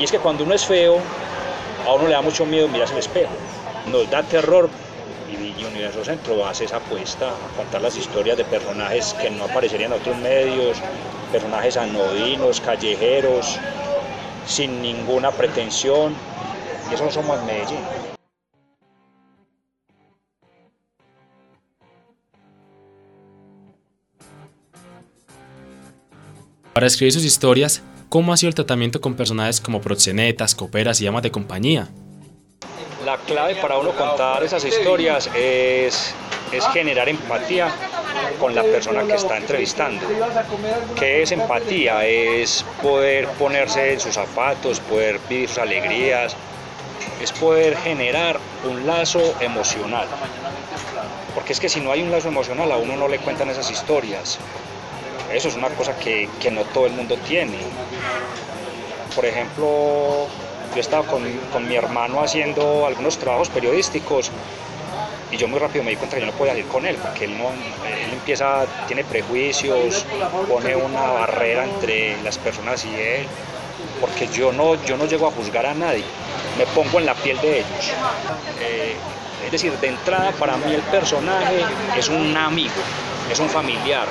Y 0.00 0.04
es 0.04 0.10
que 0.10 0.18
cuando 0.18 0.44
uno 0.44 0.54
es 0.54 0.64
feo, 0.64 0.98
a 1.86 1.92
uno 1.92 2.08
le 2.08 2.14
da 2.14 2.22
mucho 2.22 2.46
miedo 2.46 2.66
mirarse 2.68 2.94
al 2.94 3.00
espejo. 3.00 3.32
Nos 3.92 4.10
da 4.10 4.22
terror 4.22 4.70
y 5.28 5.62
Universo 5.62 6.02
Centro 6.02 6.46
hace 6.46 6.64
esa 6.64 6.78
apuesta 6.78 7.28
a 7.28 7.56
contar 7.56 7.82
las 7.82 7.98
historias 7.98 8.38
de 8.38 8.44
personajes 8.46 9.14
que 9.20 9.28
no 9.28 9.44
aparecerían 9.44 9.92
en 9.92 10.00
otros 10.00 10.16
medios, 10.16 10.78
personajes 11.30 11.76
anodinos, 11.76 12.62
callejeros, 12.62 13.58
sin 14.46 14.80
ninguna 14.80 15.32
pretensión. 15.32 16.14
Y 16.90 16.94
eso 16.94 17.04
no 17.04 17.10
somos 17.10 17.38
en 17.38 17.44
Medellín. 17.44 17.78
Para 26.72 26.86
escribir 26.86 27.12
sus 27.12 27.24
historias, 27.24 27.82
¿cómo 28.10 28.34
ha 28.34 28.36
sido 28.36 28.48
el 28.48 28.54
tratamiento 28.54 29.00
con 29.00 29.14
personajes 29.14 29.62
como 29.62 29.80
proxenetas, 29.80 30.54
coperas 30.54 31.00
y 31.00 31.06
amas 31.06 31.22
de 31.22 31.30
compañía? 31.30 31.88
la 33.04 33.16
clave 33.16 33.56
para 33.56 33.78
uno 33.78 33.92
contar 33.92 34.42
esas 34.44 34.64
historias 34.64 35.30
es, 35.34 36.14
es 36.52 36.66
generar 36.68 37.08
empatía 37.08 37.68
con 38.38 38.54
la 38.54 38.62
persona 38.62 39.04
que 39.04 39.14
está 39.14 39.38
entrevistando. 39.38 40.06
¿Qué 40.96 41.22
es 41.22 41.32
empatía? 41.32 42.04
Es 42.04 42.64
poder 42.82 43.26
ponerse 43.38 43.94
en 43.94 44.00
sus 44.00 44.14
zapatos, 44.14 44.80
poder 44.80 45.18
vivir 45.28 45.48
sus 45.48 45.58
alegrías, 45.58 46.36
es 47.22 47.32
poder 47.32 47.76
generar 47.78 48.38
un 48.68 48.86
lazo 48.86 49.34
emocional. 49.40 50.06
Porque 51.34 51.52
es 51.52 51.60
que 51.60 51.68
si 51.68 51.80
no 51.80 51.92
hay 51.92 52.02
un 52.02 52.10
lazo 52.10 52.28
emocional 52.28 52.70
a 52.72 52.76
uno 52.76 52.96
no 52.96 53.08
le 53.08 53.18
cuentan 53.18 53.48
esas 53.48 53.70
historias. 53.70 54.38
Eso 55.32 55.48
es 55.48 55.54
una 55.54 55.68
cosa 55.68 55.96
que, 55.96 56.28
que 56.40 56.50
no 56.50 56.62
todo 56.64 56.86
el 56.86 56.92
mundo 56.92 57.16
tiene. 57.26 57.58
Por 59.14 59.24
ejemplo, 59.24 60.26
yo 60.70 60.76
he 60.76 60.80
estado 60.80 61.04
con, 61.04 61.22
con, 61.52 61.68
mi 61.68 61.76
hermano 61.76 62.22
haciendo 62.22 62.86
algunos 62.86 63.18
trabajos 63.18 63.48
periodísticos 63.48 64.30
y 65.30 65.36
yo 65.36 65.46
muy 65.46 65.60
rápido 65.60 65.84
me 65.84 65.90
di 65.90 65.96
cuenta 65.96 66.16
que 66.16 66.22
yo 66.22 66.26
no 66.26 66.36
podía 66.36 66.56
ir 66.56 66.66
con 66.66 66.84
él 66.86 66.96
porque 67.00 67.24
él, 67.24 67.38
no, 67.38 67.48
él 67.48 68.12
empieza, 68.12 68.66
tiene 68.86 69.04
prejuicios, 69.04 70.04
pone 70.48 70.74
una 70.74 71.02
barrera 71.02 71.64
entre 71.64 72.20
las 72.22 72.38
personas 72.38 72.84
y 72.84 72.94
él, 72.94 73.26
porque 74.00 74.26
yo 74.28 74.52
no, 74.52 74.82
yo 74.84 74.96
no 74.96 75.06
llego 75.06 75.28
a 75.28 75.30
juzgar 75.30 75.66
a 75.66 75.74
nadie, 75.74 76.04
me 76.58 76.66
pongo 76.66 76.98
en 76.98 77.06
la 77.06 77.14
piel 77.14 77.40
de 77.40 77.58
ellos. 77.58 77.92
Eh, 78.60 78.96
es 79.46 79.52
decir, 79.52 79.72
de 79.72 79.88
entrada 79.88 80.32
para 80.32 80.56
mí 80.56 80.74
el 80.74 80.82
personaje 80.82 81.64
es 81.96 82.08
un 82.08 82.36
amigo, 82.36 82.74
es 83.30 83.38
un 83.38 83.48
familiar 83.48 84.06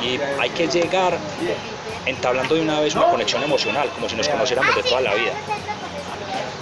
y 0.00 0.18
hay 0.40 0.50
que 0.50 0.66
llegar 0.66 1.16
entablando 2.06 2.54
de 2.54 2.62
una 2.62 2.80
vez 2.80 2.94
una 2.94 3.06
conexión 3.06 3.42
emocional, 3.42 3.88
como 3.94 4.08
si 4.08 4.16
nos 4.16 4.28
conociéramos 4.28 4.74
de 4.74 4.82
toda 4.82 5.00
la 5.00 5.14
vida. 5.14 5.32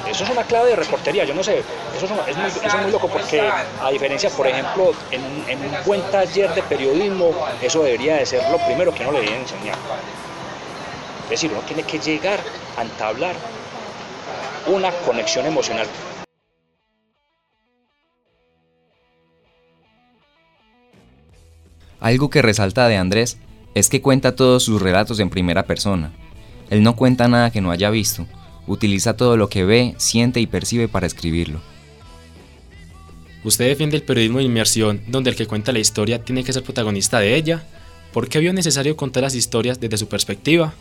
Eso 0.08 0.24
es 0.24 0.30
una 0.30 0.42
clave 0.42 0.70
de 0.70 0.76
reportería, 0.76 1.24
yo 1.24 1.34
no 1.34 1.44
sé, 1.44 1.62
eso 1.96 2.06
es, 2.06 2.10
muy, 2.10 2.48
eso 2.48 2.60
es 2.66 2.82
muy, 2.82 2.90
loco 2.90 3.06
porque 3.08 3.48
a 3.80 3.90
diferencia, 3.90 4.28
por 4.30 4.46
ejemplo, 4.46 4.92
en, 5.12 5.22
en, 5.46 5.58
un 5.60 5.84
buen 5.86 6.02
taller 6.10 6.52
de 6.54 6.62
periodismo, 6.62 7.32
eso 7.62 7.82
debería 7.84 8.16
de 8.16 8.26
ser 8.26 8.42
lo 8.50 8.58
primero 8.58 8.92
que 8.92 9.02
uno 9.02 9.12
le 9.12 9.20
debe 9.20 9.36
enseñar. 9.36 9.76
Es 11.24 11.30
decir, 11.30 11.52
uno 11.52 11.60
tiene 11.60 11.84
que 11.84 12.00
llegar 12.00 12.40
a 12.76 12.82
entablar 12.82 13.36
una 14.66 14.90
conexión 14.90 15.46
emocional. 15.46 15.86
Algo 22.00 22.30
que 22.30 22.42
resalta 22.42 22.88
de 22.88 22.96
Andrés 22.96 23.36
es 23.74 23.88
que 23.88 24.00
cuenta 24.00 24.34
todos 24.34 24.64
sus 24.64 24.80
relatos 24.80 25.20
en 25.20 25.30
primera 25.30 25.64
persona. 25.64 26.12
Él 26.70 26.82
no 26.82 26.96
cuenta 26.96 27.28
nada 27.28 27.50
que 27.50 27.60
no 27.60 27.70
haya 27.70 27.90
visto, 27.90 28.26
utiliza 28.66 29.16
todo 29.16 29.36
lo 29.36 29.48
que 29.48 29.64
ve, 29.64 29.94
siente 29.98 30.40
y 30.40 30.46
percibe 30.46 30.88
para 30.88 31.06
escribirlo. 31.06 31.60
Usted 33.44 33.66
defiende 33.66 33.96
el 33.96 34.02
periodismo 34.02 34.38
de 34.38 34.44
inmersión, 34.44 35.02
donde 35.08 35.30
el 35.30 35.36
que 35.36 35.46
cuenta 35.46 35.72
la 35.72 35.78
historia 35.78 36.22
tiene 36.22 36.44
que 36.44 36.52
ser 36.52 36.62
protagonista 36.62 37.20
de 37.20 37.36
ella. 37.36 37.64
¿Por 38.12 38.28
qué 38.28 38.38
vio 38.38 38.52
necesario 38.52 38.96
contar 38.96 39.22
las 39.22 39.34
historias 39.34 39.80
desde 39.80 39.96
su 39.96 40.08
perspectiva? 40.08 40.72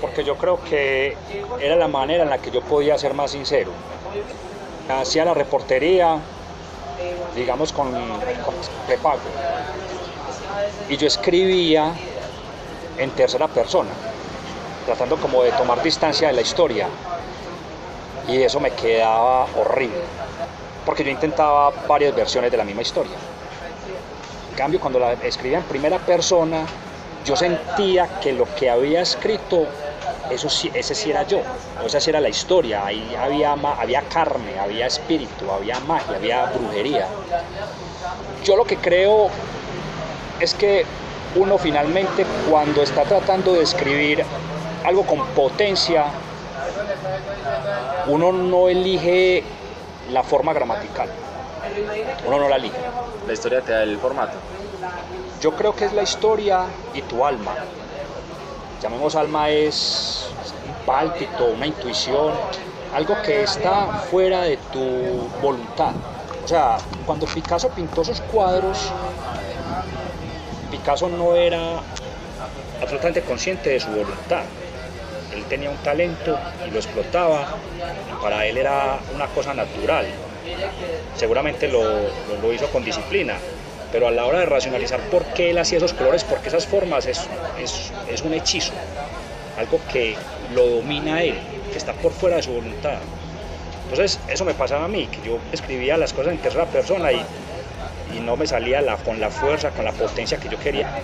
Porque 0.00 0.24
yo 0.24 0.36
creo 0.36 0.62
que 0.64 1.16
era 1.60 1.76
la 1.76 1.88
manera 1.88 2.24
en 2.24 2.30
la 2.30 2.38
que 2.38 2.50
yo 2.50 2.62
podía 2.62 2.98
ser 2.98 3.14
más 3.14 3.32
sincero. 3.32 3.70
Hacía 4.88 5.24
la 5.24 5.34
reportería, 5.34 6.18
digamos, 7.36 7.72
con, 7.72 7.90
con 7.92 8.54
prepago. 8.86 9.20
Y 10.88 10.96
yo 10.96 11.06
escribía 11.06 11.92
en 12.98 13.10
tercera 13.10 13.46
persona 13.48 13.90
tratando 14.88 15.18
como 15.18 15.42
de 15.42 15.52
tomar 15.52 15.82
distancia 15.82 16.28
de 16.28 16.34
la 16.34 16.40
historia. 16.40 16.88
Y 18.26 18.40
eso 18.40 18.58
me 18.58 18.70
quedaba 18.70 19.46
horrible, 19.56 20.00
porque 20.86 21.04
yo 21.04 21.10
intentaba 21.10 21.70
varias 21.86 22.14
versiones 22.14 22.50
de 22.50 22.56
la 22.56 22.64
misma 22.64 22.80
historia. 22.80 23.12
En 24.50 24.56
cambio, 24.56 24.80
cuando 24.80 24.98
la 24.98 25.12
escribía 25.12 25.58
en 25.58 25.64
primera 25.64 25.98
persona, 25.98 26.64
yo 27.24 27.36
sentía 27.36 28.18
que 28.18 28.32
lo 28.32 28.46
que 28.54 28.70
había 28.70 29.02
escrito, 29.02 29.66
eso 30.30 30.48
sí, 30.48 30.70
ese 30.72 30.94
sí 30.94 31.10
era 31.10 31.22
yo, 31.24 31.42
esa 31.84 32.00
sí 32.00 32.08
era 32.08 32.20
la 32.20 32.30
historia, 32.30 32.86
ahí 32.86 33.14
había, 33.14 33.52
había 33.52 34.00
carne, 34.02 34.58
había 34.58 34.86
espíritu, 34.86 35.50
había 35.50 35.78
magia, 35.80 36.16
había 36.16 36.46
brujería. 36.46 37.06
Yo 38.42 38.56
lo 38.56 38.64
que 38.64 38.78
creo 38.78 39.28
es 40.40 40.54
que 40.54 40.84
uno 41.36 41.58
finalmente 41.58 42.24
cuando 42.50 42.82
está 42.82 43.02
tratando 43.04 43.54
de 43.54 43.62
escribir 43.62 44.24
algo 44.84 45.04
con 45.04 45.24
potencia, 45.28 46.06
uno 48.06 48.32
no 48.32 48.68
elige 48.68 49.44
la 50.10 50.22
forma 50.22 50.52
gramatical. 50.52 51.08
Uno 52.26 52.38
no 52.38 52.48
la 52.48 52.56
elige. 52.56 52.78
La 53.26 53.32
historia 53.32 53.60
te 53.60 53.72
da 53.72 53.82
el 53.82 53.98
formato. 53.98 54.38
Yo 55.40 55.54
creo 55.54 55.74
que 55.74 55.84
es 55.84 55.92
la 55.92 56.02
historia 56.02 56.64
y 56.94 57.02
tu 57.02 57.24
alma. 57.24 57.52
Llamemos 58.82 59.14
alma 59.16 59.50
es 59.50 60.30
un 60.66 60.86
pálpito, 60.86 61.46
una 61.46 61.66
intuición, 61.66 62.32
algo 62.94 63.20
que 63.22 63.42
está 63.42 63.86
fuera 64.10 64.42
de 64.42 64.56
tu 64.72 65.28
voluntad. 65.42 65.92
O 66.44 66.48
sea, 66.48 66.78
cuando 67.04 67.26
Picasso 67.26 67.68
pintó 67.68 68.04
sus 68.04 68.20
cuadros, 68.22 68.90
Picasso 70.70 71.08
no 71.08 71.34
era 71.34 71.80
absolutamente 72.80 73.22
consciente 73.22 73.70
de 73.70 73.80
su 73.80 73.88
voluntad 73.88 74.42
él 75.34 75.44
tenía 75.44 75.70
un 75.70 75.76
talento 75.78 76.38
y 76.66 76.70
lo 76.70 76.78
explotaba, 76.78 77.46
para 78.20 78.46
él 78.46 78.56
era 78.56 78.98
una 79.14 79.26
cosa 79.26 79.54
natural. 79.54 80.06
Seguramente 81.16 81.68
lo, 81.68 81.82
lo, 82.42 82.52
hizo 82.52 82.66
con 82.68 82.84
disciplina, 82.84 83.36
pero 83.92 84.08
a 84.08 84.10
la 84.10 84.24
hora 84.24 84.40
de 84.40 84.46
racionalizar 84.46 85.00
por 85.10 85.24
qué 85.26 85.50
él 85.50 85.58
hacía 85.58 85.78
esos 85.78 85.92
colores, 85.92 86.24
por 86.24 86.40
qué 86.40 86.48
esas 86.48 86.66
formas, 86.66 87.06
es, 87.06 87.20
es, 87.60 87.92
es 88.10 88.22
un 88.22 88.34
hechizo, 88.34 88.72
algo 89.58 89.80
que 89.92 90.16
lo 90.54 90.66
domina 90.66 91.22
él, 91.22 91.38
que 91.70 91.78
está 91.78 91.92
por 91.92 92.12
fuera 92.12 92.36
de 92.36 92.42
su 92.42 92.52
voluntad. 92.52 92.98
Entonces 93.84 94.18
eso 94.28 94.44
me 94.44 94.54
pasaba 94.54 94.84
a 94.84 94.88
mí, 94.88 95.06
que 95.06 95.28
yo 95.28 95.38
escribía 95.52 95.96
las 95.96 96.12
cosas 96.12 96.32
en 96.32 96.38
tercera 96.38 96.66
persona 96.66 97.12
y, 97.12 97.22
y 98.16 98.20
no 98.20 98.36
me 98.36 98.46
salía 98.46 98.82
con 99.04 99.20
la 99.20 99.30
fuerza, 99.30 99.70
con 99.70 99.84
la 99.84 99.92
potencia 99.92 100.38
que 100.38 100.48
yo 100.48 100.58
quería. 100.58 100.98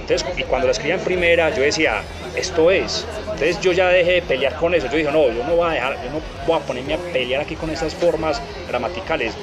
Entonces, 0.00 0.26
y 0.36 0.42
cuando 0.42 0.66
la 0.66 0.72
escribía 0.72 0.96
en 0.96 1.04
primera, 1.04 1.50
yo 1.54 1.62
decía, 1.62 2.02
esto 2.34 2.70
es. 2.70 3.06
Entonces 3.20 3.60
yo 3.60 3.72
ya 3.72 3.88
dejé 3.88 4.12
de 4.12 4.22
pelear 4.22 4.56
con 4.56 4.74
eso. 4.74 4.88
Yo 4.88 4.96
dije, 4.96 5.12
no, 5.12 5.28
yo 5.30 5.44
no 5.44 5.54
voy 5.54 5.70
a 5.70 5.74
dejar, 5.74 6.04
yo 6.04 6.10
no 6.10 6.20
voy 6.46 6.56
a 6.56 6.60
ponerme 6.60 6.94
a 6.94 6.98
pelear 6.98 7.42
aquí 7.42 7.54
con 7.54 7.70
esas 7.70 7.94
formas 7.94 8.42
gramaticales. 8.68 9.34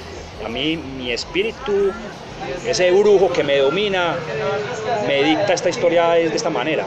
A 0.46 0.50
mí, 0.50 0.76
mi 0.76 1.12
espíritu, 1.12 1.92
ese 2.66 2.92
brujo 2.92 3.32
que 3.32 3.44
me 3.44 3.58
domina, 3.58 4.16
me 5.08 5.24
dicta 5.24 5.54
esta 5.54 5.70
historia 5.70 6.10
de 6.10 6.26
esta 6.36 6.50
manera. 6.50 6.86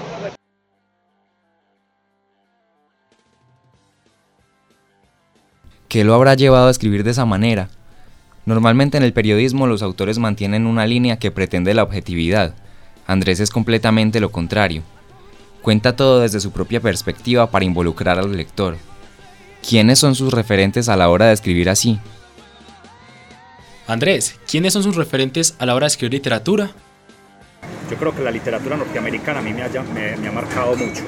¿Qué 5.88 6.04
lo 6.04 6.14
habrá 6.14 6.35
llevado 6.35 6.68
a 6.68 6.70
escribir 6.70 7.02
de 7.02 7.11
esa 7.11 7.24
manera? 7.24 7.68
Normalmente 8.46 8.96
en 8.96 9.03
el 9.03 9.12
periodismo 9.12 9.66
los 9.66 9.83
autores 9.83 10.18
mantienen 10.18 10.66
una 10.66 10.87
línea 10.87 11.18
que 11.18 11.31
pretende 11.31 11.74
la 11.74 11.83
objetividad. 11.83 12.55
Andrés 13.07 13.40
es 13.40 13.50
completamente 13.50 14.20
lo 14.20 14.31
contrario. 14.31 14.83
Cuenta 15.62 15.94
todo 15.94 16.20
desde 16.20 16.40
su 16.40 16.53
propia 16.53 16.81
perspectiva 16.81 17.50
para 17.50 17.64
involucrar 17.64 18.18
al 18.18 18.35
lector. 18.37 18.76
¿Quiénes 19.68 19.98
son 19.98 20.14
sus 20.14 20.33
referentes 20.33 20.88
a 20.88 20.96
la 20.96 21.11
hora 21.11 21.26
de 21.26 21.35
escribir 21.35 21.68
así? 21.68 21.98
Andrés, 23.87 24.38
¿quiénes 24.48 24.72
son 24.72 24.83
sus 24.83 24.96
referentes 24.96 25.55
a 25.59 25.66
la 25.66 25.74
hora 25.74 25.85
de 25.85 25.88
escribir 25.88 26.14
literatura? 26.14 26.70
Yo 27.90 27.96
creo 27.96 28.14
que 28.14 28.22
la 28.22 28.31
literatura 28.31 28.76
norteamericana 28.76 29.40
a 29.40 29.42
mí 29.42 29.53
me, 29.53 29.62
haya, 29.62 29.83
me, 29.83 30.16
me 30.16 30.29
ha 30.29 30.33
marcado 30.33 30.76
mucho. 30.76 31.03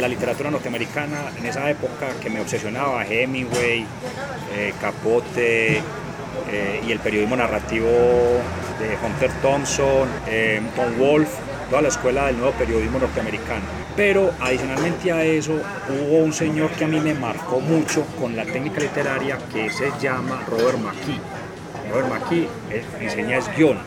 La 0.00 0.06
literatura 0.06 0.50
norteamericana 0.50 1.32
en 1.38 1.46
esa 1.46 1.68
época 1.70 2.08
que 2.22 2.30
me 2.30 2.40
obsesionaba, 2.40 3.04
Hemingway, 3.06 3.86
eh, 4.54 4.72
Capote 4.80 5.82
eh, 6.50 6.82
y 6.86 6.92
el 6.92 6.98
periodismo 6.98 7.36
narrativo 7.36 7.88
de 8.78 8.96
Hunter 9.04 9.30
Thompson, 9.42 10.08
eh, 10.26 10.60
Tom 10.74 10.98
Wolfe, 10.98 11.32
toda 11.68 11.82
la 11.82 11.88
escuela 11.88 12.26
del 12.26 12.38
nuevo 12.38 12.52
periodismo 12.52 12.98
norteamericano. 12.98 13.62
Pero 13.96 14.32
adicionalmente 14.40 15.12
a 15.12 15.24
eso 15.24 15.60
hubo 15.88 16.18
un 16.18 16.32
señor 16.32 16.70
que 16.70 16.84
a 16.84 16.88
mí 16.88 17.00
me 17.00 17.14
marcó 17.14 17.60
mucho 17.60 18.04
con 18.18 18.34
la 18.34 18.44
técnica 18.44 18.80
literaria 18.80 19.38
que 19.52 19.70
se 19.70 19.90
llama 20.00 20.42
Robert 20.48 20.78
McKee. 20.78 21.20
Robert 21.90 22.08
McKee 22.08 22.48
eh, 22.70 22.84
enseña 23.00 23.38
es 23.38 23.48
guion. 23.56 23.78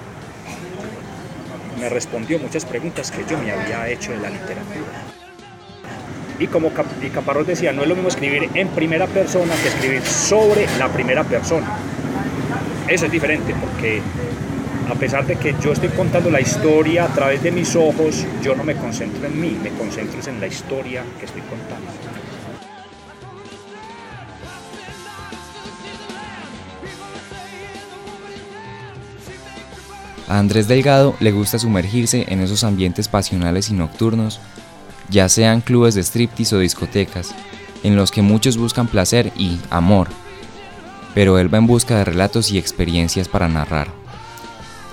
Me 1.79 1.89
respondió 1.89 2.39
muchas 2.39 2.65
preguntas 2.65 3.11
que 3.11 3.25
yo 3.25 3.37
me 3.37 3.51
había 3.51 3.89
hecho 3.89 4.11
de 4.11 4.19
la 4.19 4.29
literatura. 4.29 5.13
Y 6.39 6.47
como 6.47 6.71
Caparrós 6.71 7.45
decía, 7.45 7.71
no 7.73 7.83
es 7.83 7.87
lo 7.87 7.95
mismo 7.95 8.09
escribir 8.09 8.49
en 8.53 8.67
primera 8.69 9.07
persona 9.07 9.53
que 9.61 9.67
escribir 9.67 10.01
sobre 10.03 10.67
la 10.77 10.89
primera 10.89 11.23
persona. 11.23 11.77
Eso 12.87 13.05
es 13.05 13.11
diferente 13.11 13.55
porque 13.59 14.01
a 14.89 14.95
pesar 14.95 15.25
de 15.25 15.37
que 15.37 15.55
yo 15.63 15.71
estoy 15.71 15.89
contando 15.89 16.29
la 16.29 16.41
historia 16.41 17.05
a 17.05 17.07
través 17.07 17.41
de 17.41 17.51
mis 17.51 17.75
ojos, 17.75 18.25
yo 18.43 18.55
no 18.55 18.63
me 18.63 18.75
concentro 18.75 19.25
en 19.25 19.39
mí, 19.39 19.57
me 19.63 19.69
concentro 19.69 20.19
en 20.29 20.39
la 20.41 20.47
historia 20.47 21.03
que 21.19 21.25
estoy 21.25 21.41
contando. 21.41 21.87
A 30.27 30.39
Andrés 30.39 30.67
Delgado 30.67 31.15
le 31.19 31.31
gusta 31.31 31.59
sumergirse 31.59 32.25
en 32.27 32.41
esos 32.41 32.63
ambientes 32.63 33.07
pasionales 33.07 33.69
y 33.69 33.73
nocturnos, 33.73 34.39
ya 35.09 35.29
sean 35.29 35.61
clubes 35.61 35.95
de 35.95 36.03
striptease 36.03 36.55
o 36.55 36.59
discotecas, 36.59 37.33
en 37.83 37.95
los 37.95 38.11
que 38.11 38.21
muchos 38.21 38.57
buscan 38.57 38.87
placer 38.87 39.31
y 39.37 39.59
amor, 39.69 40.07
pero 41.13 41.37
él 41.39 41.53
va 41.53 41.57
en 41.57 41.67
busca 41.67 41.97
de 41.97 42.05
relatos 42.05 42.51
y 42.51 42.57
experiencias 42.57 43.27
para 43.27 43.47
narrar. 43.47 43.87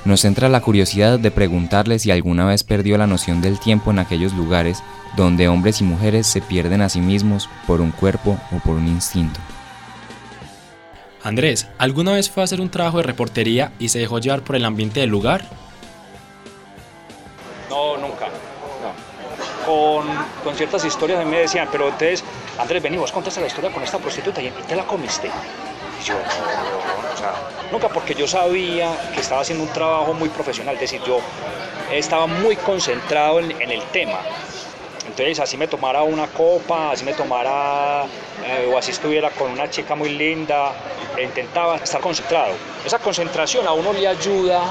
Nos 0.04 0.24
entra 0.24 0.48
la 0.48 0.60
curiosidad 0.60 1.18
de 1.18 1.30
preguntarle 1.30 1.98
si 1.98 2.10
alguna 2.10 2.46
vez 2.46 2.64
perdió 2.64 2.96
la 2.96 3.06
noción 3.06 3.42
del 3.42 3.58
tiempo 3.60 3.90
en 3.90 3.98
aquellos 3.98 4.32
lugares 4.32 4.82
donde 5.16 5.48
hombres 5.48 5.80
y 5.80 5.84
mujeres 5.84 6.26
se 6.26 6.40
pierden 6.40 6.80
a 6.80 6.88
sí 6.88 7.00
mismos 7.00 7.48
por 7.66 7.80
un 7.80 7.90
cuerpo 7.90 8.38
o 8.50 8.58
por 8.60 8.76
un 8.76 8.88
instinto. 8.88 9.40
Andrés, 11.22 11.68
¿alguna 11.76 12.12
vez 12.12 12.30
fue 12.30 12.42
a 12.42 12.44
hacer 12.44 12.62
un 12.62 12.70
trabajo 12.70 12.96
de 12.96 13.02
reportería 13.02 13.72
y 13.78 13.90
se 13.90 13.98
dejó 13.98 14.18
llevar 14.20 14.42
por 14.42 14.56
el 14.56 14.64
ambiente 14.64 15.00
del 15.00 15.10
lugar? 15.10 15.44
No, 17.68 17.98
nunca. 17.98 18.26
No. 18.26 19.66
Con, 19.66 20.06
con 20.42 20.54
ciertas 20.54 20.82
historias 20.86 21.26
me 21.26 21.40
decían, 21.40 21.68
pero 21.70 21.84
entonces, 21.84 22.24
Andrés, 22.58 22.82
vení, 22.82 22.96
vos 22.96 23.12
contaste 23.12 23.42
la 23.42 23.48
historia 23.48 23.70
con 23.70 23.82
esta 23.82 23.98
prostituta 23.98 24.40
y 24.40 24.50
te 24.66 24.74
la 24.74 24.86
comiste. 24.86 25.30
Yo, 26.04 26.14
nunca 27.70 27.88
porque 27.88 28.14
yo 28.14 28.26
sabía 28.26 28.90
que 29.14 29.20
estaba 29.20 29.42
haciendo 29.42 29.64
un 29.64 29.70
trabajo 29.70 30.14
muy 30.14 30.28
profesional, 30.30 30.74
es 30.76 30.80
decir, 30.80 31.00
yo 31.06 31.20
estaba 31.92 32.26
muy 32.26 32.56
concentrado 32.56 33.40
en, 33.40 33.50
en 33.60 33.70
el 33.70 33.82
tema. 33.92 34.18
Entonces, 35.06 35.40
así 35.40 35.56
me 35.56 35.66
tomara 35.66 36.02
una 36.02 36.28
copa, 36.28 36.92
así 36.92 37.04
me 37.04 37.12
tomara, 37.12 38.04
eh, 38.44 38.70
o 38.72 38.78
así 38.78 38.92
estuviera 38.92 39.30
con 39.30 39.50
una 39.50 39.68
chica 39.68 39.94
muy 39.94 40.10
linda, 40.10 40.72
e 41.16 41.24
intentaba 41.24 41.76
estar 41.76 42.00
concentrado. 42.00 42.54
Esa 42.84 42.98
concentración 42.98 43.66
a 43.66 43.72
uno 43.72 43.92
le 43.92 44.06
ayuda 44.06 44.62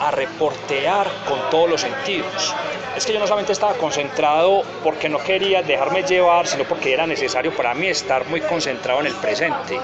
a 0.00 0.10
reportear 0.10 1.10
con 1.26 1.38
todos 1.50 1.68
los 1.68 1.80
sentidos. 1.80 2.54
Es 2.98 3.06
que 3.06 3.12
yo 3.12 3.20
no 3.20 3.28
solamente 3.28 3.52
estaba 3.52 3.74
concentrado 3.74 4.64
porque 4.82 5.08
no 5.08 5.20
quería 5.20 5.62
dejarme 5.62 6.02
llevar, 6.02 6.48
sino 6.48 6.64
porque 6.64 6.92
era 6.92 7.06
necesario 7.06 7.54
para 7.54 7.72
mí 7.72 7.86
estar 7.86 8.26
muy 8.26 8.40
concentrado 8.40 8.98
en 8.98 9.06
el 9.06 9.14
presente. 9.14 9.78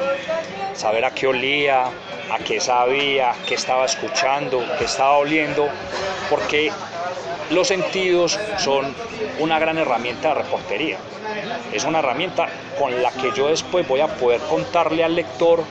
Saber 0.73 1.05
a 1.05 1.13
qué 1.13 1.29
olía, 1.29 1.85
a 1.85 2.39
qué 2.45 2.59
sabía, 2.61 3.33
qué 3.47 3.55
estaba 3.55 3.85
escuchando, 3.85 4.65
qué 4.79 4.87
estaba 4.87 5.19
oliendo, 5.19 5.69
porque 6.29 6.73
los 7.51 7.69
sentidos 7.69 8.39
son 8.59 8.95
una 9.39 9.59
gran 9.59 9.79
herramienta 9.79 10.29
de 10.29 10.35
reportería. 10.35 10.99
Es 11.73 11.85
una 11.85 11.99
herramienta 11.99 12.49
con 12.79 13.03
la 13.03 13.11
que 13.11 13.33
yo 13.35 13.49
después 13.49 13.87
voy 13.87 14.01
a 14.01 14.09
poder 14.09 14.41
contarle 14.43 15.05
al 15.05 15.15
lector 15.15 15.63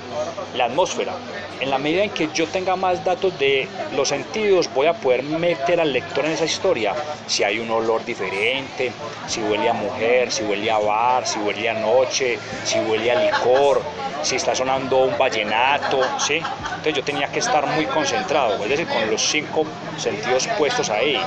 la 0.56 0.66
atmósfera. 0.66 1.14
En 1.60 1.70
la 1.70 1.78
medida 1.78 2.04
en 2.04 2.10
que 2.10 2.30
yo 2.34 2.48
tenga 2.48 2.76
más 2.76 3.06
datos 3.06 3.38
de 3.40 3.68
los 3.96 4.10
sentidos, 4.10 4.70
voy 4.74 4.88
a 4.88 4.94
poder 4.94 5.24
meter 5.24 5.80
al 5.80 5.94
lector 5.94 6.26
en 6.26 6.32
esa 6.32 6.46
historia. 6.46 6.94
Si 7.26 7.44
hay 7.44 7.60
un 7.60 7.72
olor 7.72 8.04
diferente, 8.04 8.92
si 9.28 9.42
huele 9.42 9.70
a 9.70 9.74
mujer, 9.74 10.32
si 10.32 10.44
huele 10.44 10.70
a 10.70 10.80
bar, 10.80 11.26
si 11.26 11.40
huele 11.40 11.70
a 11.70 11.74
noche, 11.74 12.38
si 12.66 12.80
huele 12.80 13.12
a 13.12 13.16
licor, 13.16 13.82
si 14.24 14.36
está 14.36 14.54
sonando 14.54 14.98
un 15.00 15.18
vallenato, 15.18 16.02
¿sí? 16.20 16.36
Entonces 16.36 16.94
yo 16.96 17.04
tenía 17.04 17.28
que 17.28 17.40
estar 17.40 17.66
muy 17.66 17.86
concentrado, 17.86 18.62
es 18.64 18.70
decir, 18.70 18.88
con 18.88 19.10
los 19.10 19.22
cinco 19.22 19.66
sentidos 19.98 20.48
puestos 20.58 20.90
ahí. 20.90 21.20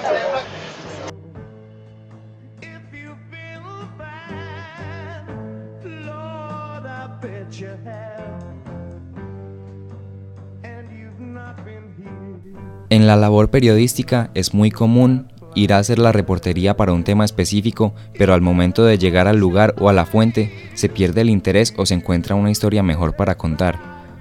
En 12.88 13.08
la 13.08 13.16
labor 13.16 13.50
periodística 13.50 14.30
es 14.34 14.54
muy 14.54 14.70
común 14.70 15.26
ir 15.56 15.72
a 15.72 15.78
hacer 15.78 15.98
la 15.98 16.12
reportería 16.12 16.76
para 16.76 16.92
un 16.92 17.02
tema 17.02 17.24
específico, 17.24 17.94
pero 18.16 18.32
al 18.32 18.42
momento 18.42 18.84
de 18.84 18.96
llegar 18.96 19.26
al 19.26 19.38
lugar 19.38 19.74
o 19.80 19.88
a 19.88 19.92
la 19.92 20.06
fuente 20.06 20.52
se 20.74 20.88
pierde 20.88 21.22
el 21.22 21.30
interés 21.30 21.74
o 21.76 21.84
se 21.84 21.94
encuentra 21.94 22.36
una 22.36 22.50
historia 22.50 22.84
mejor 22.84 23.16
para 23.16 23.36
contar. 23.36 23.80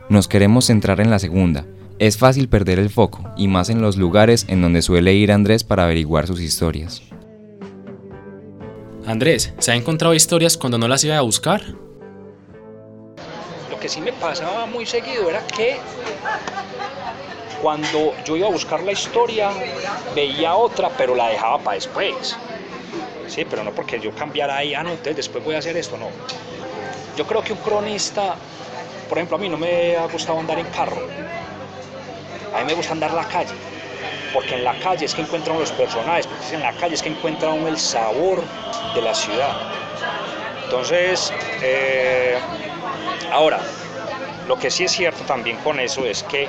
Nos 0.10 0.28
queremos 0.28 0.66
centrar 0.66 1.00
en 1.00 1.12
la 1.12 1.20
segunda. 1.20 1.66
Es 2.00 2.18
fácil 2.18 2.50
perder 2.50 2.80
el 2.80 2.90
foco, 2.90 3.24
y 3.38 3.48
más 3.48 3.70
en 3.70 3.82
los 3.82 3.98
lugares 3.98 4.46
en 4.50 4.62
donde 4.62 4.82
suele 4.82 5.14
ir 5.14 5.32
Andrés 5.32 5.64
para 5.64 5.84
averiguar 5.84 6.26
sus 6.26 6.42
historias. 6.42 7.04
Andrés, 9.06 9.54
¿se 9.60 9.72
ha 9.72 9.76
encontrado 9.76 10.16
historias 10.16 10.58
cuando 10.58 10.80
no 10.80 10.88
las 10.88 11.04
iba 11.04 11.18
a 11.18 11.22
buscar? 11.22 11.62
Lo 13.70 13.80
que 13.80 13.88
sí 13.88 14.02
me 14.02 14.12
pasaba 14.14 14.66
muy 14.66 14.88
seguido 14.88 15.30
era 15.30 15.46
que 15.46 15.76
cuando 17.66 18.14
yo 18.24 18.38
iba 18.38 18.48
a 18.48 18.52
buscar 18.52 18.84
la 18.84 18.92
historia, 18.92 19.50
veía 20.14 20.54
otra, 20.54 20.88
pero 20.88 21.16
la 21.16 21.30
dejaba 21.30 21.58
para 21.58 21.74
después. 21.74 22.38
Sí, 23.28 23.44
pero 23.44 23.64
no 23.64 23.72
porque 23.72 24.00
yo 24.00 24.12
cambiara 24.12 24.58
ahí, 24.58 24.76
ah, 24.76 24.84
no, 24.84 24.92
entonces 24.92 25.16
después 25.16 25.44
voy 25.44 25.56
a 25.56 25.58
hacer 25.58 25.76
esto, 25.76 25.98
no. 25.98 26.10
Yo 27.18 27.26
creo 27.26 27.44
que 27.44 27.54
un 27.54 27.60
cronista, 27.60 28.36
por 29.10 29.18
ejemplo, 29.18 29.38
a 29.38 29.40
mí 29.40 29.50
no 29.50 29.58
me 29.58 29.98
ha 29.98 30.06
gustado 30.06 30.40
andar 30.40 30.60
en 30.60 30.68
carro. 30.68 31.02
A 32.54 32.60
mí 32.60 32.66
me 32.68 32.76
gusta 32.76 32.92
andar 32.92 33.10
en 33.10 33.16
la 33.16 33.28
calle, 33.28 33.56
porque 34.32 34.54
en 34.54 34.64
la 34.64 34.76
calle 34.76 35.06
es 35.06 35.16
que 35.16 35.24
encuentra 35.24 35.52
uno 35.52 35.62
los 35.62 35.72
personajes, 35.72 36.28
porque 36.28 36.54
en 36.54 36.62
la 36.62 36.74
calle 36.74 36.94
es 36.94 37.02
que 37.02 37.10
encuentra 37.10 37.50
uno 37.50 37.68
el 37.68 37.80
sabor 37.80 38.44
de 38.94 39.02
la 39.02 39.16
ciudad. 39.16 39.56
Entonces, 40.66 41.34
eh, 41.64 42.38
ahora, 43.34 43.60
lo 44.48 44.56
que 44.56 44.70
sí 44.70 44.84
es 44.84 44.92
cierto 44.92 45.24
también 45.24 45.58
con 45.64 45.80
eso 45.80 46.06
es 46.06 46.22
que 46.22 46.48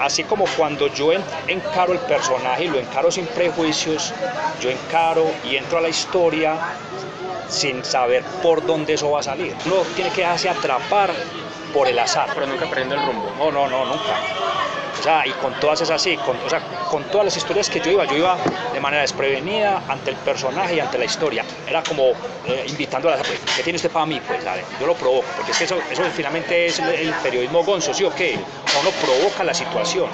así 0.00 0.24
como 0.24 0.44
cuando 0.56 0.88
yo 0.88 1.12
encaro 1.46 1.92
el 1.92 2.00
personaje 2.00 2.64
y 2.64 2.68
lo 2.68 2.78
encaro 2.78 3.10
sin 3.10 3.26
prejuicios, 3.26 4.12
yo 4.60 4.70
encaro 4.70 5.24
y 5.44 5.56
entro 5.56 5.78
a 5.78 5.80
la 5.80 5.88
historia 5.88 6.56
sin 7.48 7.84
saber 7.84 8.24
por 8.42 8.64
dónde 8.66 8.94
eso 8.94 9.10
va 9.10 9.20
a 9.20 9.22
salir. 9.22 9.54
Uno 9.66 9.76
tiene 9.94 10.10
que 10.10 10.22
dejarse 10.22 10.48
atrapar 10.48 11.10
por 11.72 11.88
el 11.88 11.98
azar. 11.98 12.28
Pero 12.34 12.46
nunca 12.46 12.66
perdiendo 12.66 12.94
el 12.94 13.04
rumbo. 13.04 13.32
No, 13.38 13.50
no, 13.50 13.68
no, 13.68 13.84
nunca. 13.84 14.43
Sea, 15.04 15.26
y 15.26 15.32
con 15.32 15.52
todas 15.60 15.82
esas 15.82 16.00
así, 16.00 16.16
con, 16.16 16.34
o 16.34 16.48
sea, 16.48 16.62
con 16.90 17.04
todas 17.04 17.26
las 17.26 17.36
historias 17.36 17.68
que 17.68 17.78
yo 17.78 17.90
iba, 17.90 18.06
yo 18.06 18.16
iba 18.16 18.38
de 18.72 18.80
manera 18.80 19.02
desprevenida 19.02 19.82
ante 19.86 20.08
el 20.08 20.16
personaje 20.16 20.76
y 20.76 20.80
ante 20.80 20.96
la 20.96 21.04
historia. 21.04 21.44
Era 21.68 21.82
como 21.82 22.12
eh, 22.46 22.64
invitando 22.66 23.10
a 23.10 23.16
pues, 23.18 23.38
¿qué 23.54 23.62
tiene 23.62 23.76
usted 23.76 23.90
para 23.90 24.06
mí? 24.06 24.18
Pues 24.26 24.42
dale, 24.42 24.64
yo 24.80 24.86
lo 24.86 24.94
provoco, 24.94 25.26
porque 25.36 25.52
es 25.52 25.58
que 25.58 25.64
eso, 25.64 25.76
eso 25.90 26.02
finalmente 26.04 26.64
es 26.64 26.78
el, 26.78 26.88
el 26.88 27.12
periodismo 27.22 27.62
gonzo, 27.62 27.92
¿sí 27.92 28.02
o 28.02 28.14
qué? 28.14 28.38
Uno 28.80 28.90
provoca 29.02 29.44
la 29.44 29.52
situación. 29.52 30.08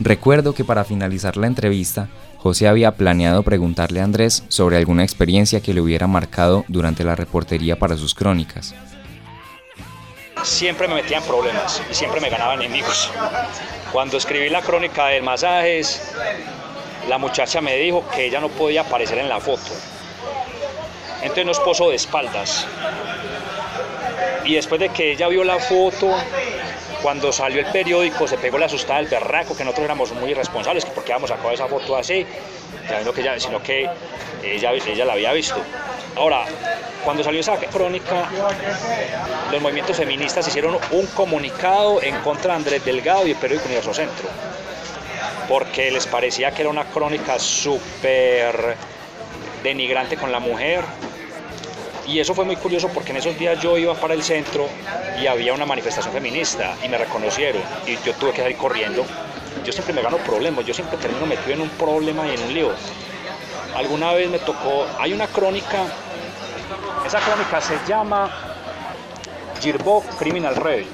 Recuerdo 0.00 0.54
que 0.54 0.64
para 0.64 0.84
finalizar 0.84 1.36
la 1.36 1.48
entrevista, 1.48 2.08
José 2.38 2.68
había 2.68 2.92
planeado 2.92 3.42
preguntarle 3.42 4.00
a 4.00 4.04
Andrés 4.04 4.44
sobre 4.48 4.76
alguna 4.76 5.02
experiencia 5.02 5.60
que 5.60 5.74
le 5.74 5.80
hubiera 5.80 6.06
marcado 6.06 6.64
durante 6.68 7.02
la 7.02 7.16
reportería 7.16 7.76
para 7.76 7.96
sus 7.96 8.14
crónicas. 8.14 8.74
Siempre 10.44 10.86
me 10.86 10.94
metía 10.94 11.18
en 11.18 11.24
problemas 11.24 11.82
y 11.90 11.94
siempre 11.94 12.20
me 12.20 12.30
ganaba 12.30 12.54
enemigos. 12.54 13.10
Cuando 13.92 14.16
escribí 14.16 14.48
la 14.48 14.62
crónica 14.62 15.06
de 15.06 15.20
masajes, 15.20 16.14
la 17.08 17.18
muchacha 17.18 17.60
me 17.60 17.76
dijo 17.76 18.04
que 18.14 18.26
ella 18.26 18.40
no 18.40 18.48
podía 18.48 18.82
aparecer 18.82 19.18
en 19.18 19.28
la 19.28 19.40
foto. 19.40 19.72
Entonces 21.22 21.44
nos 21.44 21.58
puso 21.58 21.90
de 21.90 21.96
espaldas. 21.96 22.66
Y 24.44 24.54
después 24.54 24.80
de 24.80 24.90
que 24.90 25.12
ella 25.12 25.26
vio 25.26 25.42
la 25.42 25.58
foto, 25.58 26.14
cuando 27.02 27.32
salió 27.32 27.60
el 27.60 27.66
periódico 27.66 28.26
se 28.26 28.38
pegó 28.38 28.58
la 28.58 28.66
asustada 28.66 29.00
del 29.00 29.08
berraco, 29.08 29.56
que 29.56 29.64
nosotros 29.64 29.84
éramos 29.84 30.12
muy 30.12 30.30
irresponsables, 30.30 30.84
que 30.84 30.90
porque 30.90 31.12
habíamos 31.12 31.30
sacado 31.30 31.52
esa 31.52 31.66
foto 31.66 31.96
así, 31.96 32.26
sino 33.38 33.62
que 33.62 33.88
ella, 34.42 34.72
ella 34.72 35.04
la 35.04 35.12
había 35.12 35.32
visto. 35.32 35.56
Ahora, 36.16 36.44
cuando 37.04 37.22
salió 37.22 37.40
esa 37.40 37.56
crónica, 37.56 38.28
los 39.52 39.62
movimientos 39.62 39.96
feministas 39.96 40.46
hicieron 40.48 40.78
un 40.90 41.06
comunicado 41.08 42.02
en 42.02 42.16
contra 42.20 42.52
de 42.52 42.56
Andrés 42.56 42.84
Delgado 42.84 43.26
y 43.26 43.30
el 43.30 43.36
periódico 43.36 43.66
Universo 43.66 43.94
Centro, 43.94 44.28
porque 45.48 45.90
les 45.90 46.06
parecía 46.06 46.50
que 46.50 46.62
era 46.62 46.70
una 46.70 46.84
crónica 46.84 47.38
súper 47.38 48.76
denigrante 49.62 50.16
con 50.16 50.32
la 50.32 50.40
mujer, 50.40 50.82
y 52.08 52.18
eso 52.18 52.34
fue 52.34 52.46
muy 52.46 52.56
curioso 52.56 52.88
porque 52.88 53.10
en 53.10 53.18
esos 53.18 53.38
días 53.38 53.60
yo 53.60 53.76
iba 53.76 53.94
para 53.94 54.14
el 54.14 54.22
centro 54.22 54.66
y 55.20 55.26
había 55.26 55.52
una 55.52 55.66
manifestación 55.66 56.12
feminista 56.12 56.74
y 56.82 56.88
me 56.88 56.96
reconocieron 56.96 57.62
y 57.86 57.96
yo 58.04 58.14
tuve 58.14 58.32
que 58.32 58.40
salir 58.40 58.56
corriendo. 58.56 59.04
Yo 59.64 59.72
siempre 59.72 59.92
me 59.92 60.00
gano 60.00 60.16
problemas, 60.18 60.64
yo 60.64 60.72
siempre 60.72 60.96
termino 60.96 61.26
metido 61.26 61.52
en 61.52 61.60
un 61.60 61.68
problema 61.70 62.26
y 62.26 62.34
en 62.34 62.42
un 62.42 62.54
lío. 62.54 62.70
Alguna 63.76 64.14
vez 64.14 64.30
me 64.30 64.38
tocó, 64.38 64.86
hay 64.98 65.12
una 65.12 65.26
crónica, 65.26 65.84
esa 67.06 67.20
crónica 67.20 67.60
se 67.60 67.78
llama 67.86 68.30
Girbo 69.60 70.02
Criminal 70.18 70.56
Red 70.56 70.86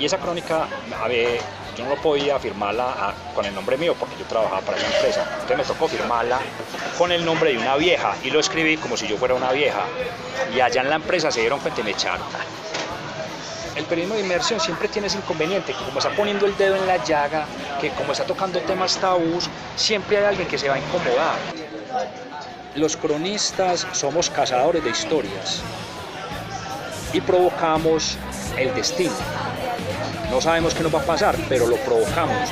y 0.00 0.06
esa 0.06 0.18
crónica 0.18 0.66
a 1.00 1.06
ver, 1.06 1.38
yo 1.76 1.84
no 1.84 1.96
podía 1.96 2.38
firmarla 2.38 3.14
con 3.34 3.44
el 3.44 3.54
nombre 3.54 3.76
mío 3.76 3.94
porque 3.98 4.16
yo 4.18 4.24
trabajaba 4.24 4.60
para 4.62 4.78
esa 4.78 4.86
empresa. 4.86 5.28
Entonces 5.34 5.58
me 5.58 5.64
tocó 5.64 5.88
firmarla 5.88 6.38
con 6.96 7.12
el 7.12 7.24
nombre 7.24 7.52
de 7.52 7.58
una 7.58 7.76
vieja 7.76 8.16
y 8.22 8.30
lo 8.30 8.40
escribí 8.40 8.76
como 8.78 8.96
si 8.96 9.06
yo 9.06 9.16
fuera 9.18 9.34
una 9.34 9.52
vieja. 9.52 9.82
Y 10.54 10.60
allá 10.60 10.80
en 10.80 10.90
la 10.90 10.96
empresa 10.96 11.30
se 11.30 11.40
dieron 11.40 11.60
cuenta 11.60 11.80
y 11.80 11.84
me 11.84 11.90
echaron. 11.90 12.26
El 13.76 13.84
periodismo 13.84 14.14
de 14.14 14.22
inmersión 14.22 14.58
siempre 14.58 14.88
tiene 14.88 15.08
ese 15.08 15.18
inconveniente, 15.18 15.74
que 15.74 15.84
como 15.84 15.98
está 15.98 16.10
poniendo 16.10 16.46
el 16.46 16.56
dedo 16.56 16.76
en 16.76 16.86
la 16.86 17.04
llaga, 17.04 17.44
que 17.78 17.90
como 17.90 18.12
está 18.12 18.24
tocando 18.24 18.58
temas 18.60 18.96
tabús, 18.96 19.50
siempre 19.76 20.16
hay 20.16 20.24
alguien 20.24 20.48
que 20.48 20.56
se 20.56 20.68
va 20.68 20.76
a 20.76 20.78
incomodar. 20.78 21.36
Los 22.74 22.96
cronistas 22.96 23.86
somos 23.92 24.30
cazadores 24.30 24.82
de 24.82 24.90
historias 24.90 25.60
y 27.12 27.20
provocamos 27.20 28.16
el 28.56 28.74
destino. 28.74 29.12
No 30.30 30.40
sabemos 30.40 30.74
qué 30.74 30.82
nos 30.82 30.94
va 30.94 31.00
a 31.00 31.06
pasar, 31.06 31.36
pero 31.48 31.66
lo 31.66 31.76
provocamos. 31.76 32.50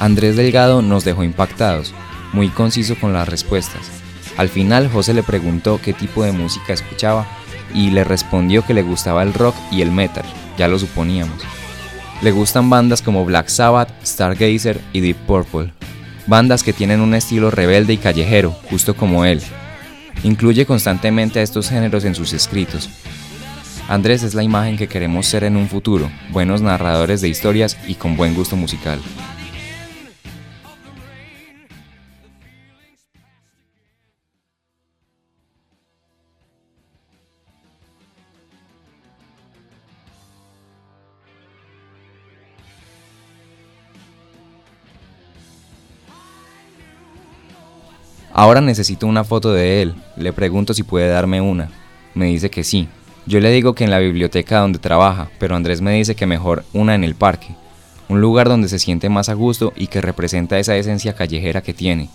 Andrés 0.00 0.34
Delgado 0.34 0.82
nos 0.82 1.04
dejó 1.04 1.22
impactados, 1.22 1.94
muy 2.32 2.48
conciso 2.48 2.96
con 2.98 3.12
las 3.12 3.28
respuestas. 3.28 3.88
Al 4.36 4.48
final 4.48 4.90
José 4.90 5.14
le 5.14 5.22
preguntó 5.22 5.78
qué 5.80 5.92
tipo 5.92 6.24
de 6.24 6.32
música 6.32 6.72
escuchaba 6.72 7.24
y 7.72 7.90
le 7.90 8.02
respondió 8.02 8.66
que 8.66 8.74
le 8.74 8.82
gustaba 8.82 9.22
el 9.22 9.32
rock 9.32 9.54
y 9.70 9.82
el 9.82 9.92
metal, 9.92 10.24
ya 10.58 10.66
lo 10.66 10.80
suponíamos. 10.80 11.40
Le 12.20 12.32
gustan 12.32 12.68
bandas 12.68 13.00
como 13.00 13.24
Black 13.24 13.48
Sabbath, 13.48 13.90
Stargazer 14.04 14.80
y 14.92 15.00
Deep 15.00 15.18
Purple, 15.26 15.72
bandas 16.26 16.62
que 16.62 16.72
tienen 16.72 17.00
un 17.00 17.14
estilo 17.14 17.50
rebelde 17.50 17.94
y 17.94 17.98
callejero, 17.98 18.52
justo 18.70 18.94
como 18.94 19.24
él. 19.24 19.40
Incluye 20.22 20.66
constantemente 20.66 21.40
a 21.40 21.42
estos 21.42 21.68
géneros 21.68 22.04
en 22.04 22.14
sus 22.14 22.32
escritos. 22.32 22.88
Andrés 23.88 24.22
es 24.22 24.34
la 24.34 24.42
imagen 24.42 24.76
que 24.76 24.88
queremos 24.88 25.26
ser 25.26 25.44
en 25.44 25.56
un 25.56 25.68
futuro, 25.68 26.10
buenos 26.30 26.62
narradores 26.62 27.20
de 27.20 27.28
historias 27.28 27.76
y 27.86 27.94
con 27.94 28.16
buen 28.16 28.34
gusto 28.34 28.56
musical. 28.56 29.00
Ahora 48.32 48.60
necesito 48.60 49.06
una 49.06 49.24
foto 49.24 49.52
de 49.52 49.82
él. 49.82 49.94
Le 50.16 50.32
pregunto 50.32 50.72
si 50.74 50.82
puede 50.82 51.08
darme 51.08 51.40
una. 51.40 51.70
Me 52.14 52.26
dice 52.26 52.50
que 52.50 52.64
sí. 52.64 52.88
Yo 53.26 53.40
le 53.40 53.50
digo 53.50 53.74
que 53.74 53.84
en 53.84 53.90
la 53.90 53.98
biblioteca 53.98 54.60
donde 54.60 54.78
trabaja, 54.78 55.30
pero 55.38 55.54
Andrés 55.54 55.80
me 55.80 55.92
dice 55.92 56.16
que 56.16 56.26
mejor 56.26 56.64
una 56.72 56.94
en 56.94 57.04
el 57.04 57.14
parque. 57.14 57.54
Un 58.08 58.20
lugar 58.20 58.48
donde 58.48 58.68
se 58.68 58.78
siente 58.78 59.08
más 59.08 59.28
a 59.28 59.34
gusto 59.34 59.72
y 59.76 59.86
que 59.86 60.00
representa 60.00 60.58
esa 60.58 60.76
esencia 60.76 61.14
callejera 61.14 61.62
que 61.62 61.72
tiene. 61.74 62.08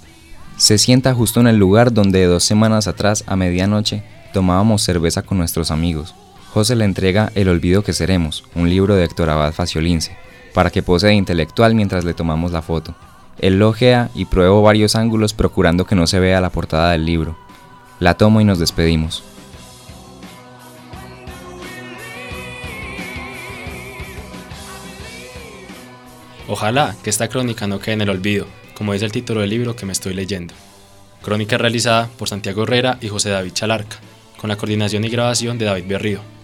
Se 0.58 0.77
sienta 0.77 1.13
justo 1.13 1.39
en 1.39 1.47
el 1.47 1.58
lugar 1.58 1.93
donde 1.93 2.25
dos 2.25 2.43
semanas 2.43 2.88
atrás, 2.88 3.23
a 3.27 3.36
medianoche, 3.36 4.03
tomábamos 4.34 4.82
cerveza 4.82 5.21
con 5.21 5.38
nuestros 5.38 5.71
amigos. 5.71 6.15
José 6.51 6.75
le 6.75 6.86
entrega 6.86 7.32
El 7.36 7.47
olvido 7.49 7.84
que 7.84 7.93
seremos, 7.93 8.43
un 8.56 8.69
libro 8.69 8.95
de 8.95 9.03
Héctor 9.03 9.30
Abad 9.30 9.53
Faciolince, 9.53 10.17
para 10.53 10.71
que 10.71 10.82
pose 10.82 11.08
de 11.08 11.13
intelectual 11.13 11.75
mientras 11.75 12.03
le 12.03 12.15
tomamos 12.15 12.51
la 12.51 12.63
foto. 12.63 12.95
Él 13.39 13.60
logea 13.60 14.10
y 14.15 14.26
pruebo 14.26 14.62
varios 14.62 14.95
ángulos 14.95 15.34
procurando 15.34 15.86
que 15.86 15.95
no 15.95 16.08
se 16.08 16.19
vea 16.19 16.41
la 16.41 16.50
portada 16.50 16.91
del 16.91 17.06
libro. 17.06 17.38
La 18.00 18.15
tomo 18.15 18.41
y 18.41 18.45
nos 18.45 18.60
despedimos. 18.60 19.23
Ojalá 26.47 26.95
que 27.04 27.10
esta 27.10 27.28
crónica 27.28 27.67
no 27.67 27.80
quede 27.80 27.95
en 27.95 28.02
el 28.02 28.10
olvido, 28.10 28.47
como 28.73 28.93
dice 28.93 29.06
el 29.06 29.12
título 29.12 29.41
del 29.41 29.50
libro 29.50 29.76
que 29.76 29.86
me 29.86 29.91
estoy 29.91 30.13
leyendo. 30.13 30.54
Crónica 31.21 31.58
realizada 31.58 32.10
por 32.17 32.30
Santiago 32.30 32.63
Herrera 32.63 32.97
y 33.02 33.10
José 33.10 33.30
David 33.30 33.52
Chalarca, 33.54 33.97
con 34.39 34.50
la 34.50 34.56
coordinación 34.56 35.04
y 35.04 35.10
grabación 35.10 35.58
de 35.58 35.65
David 35.65 35.86
Berrío. 35.88 36.37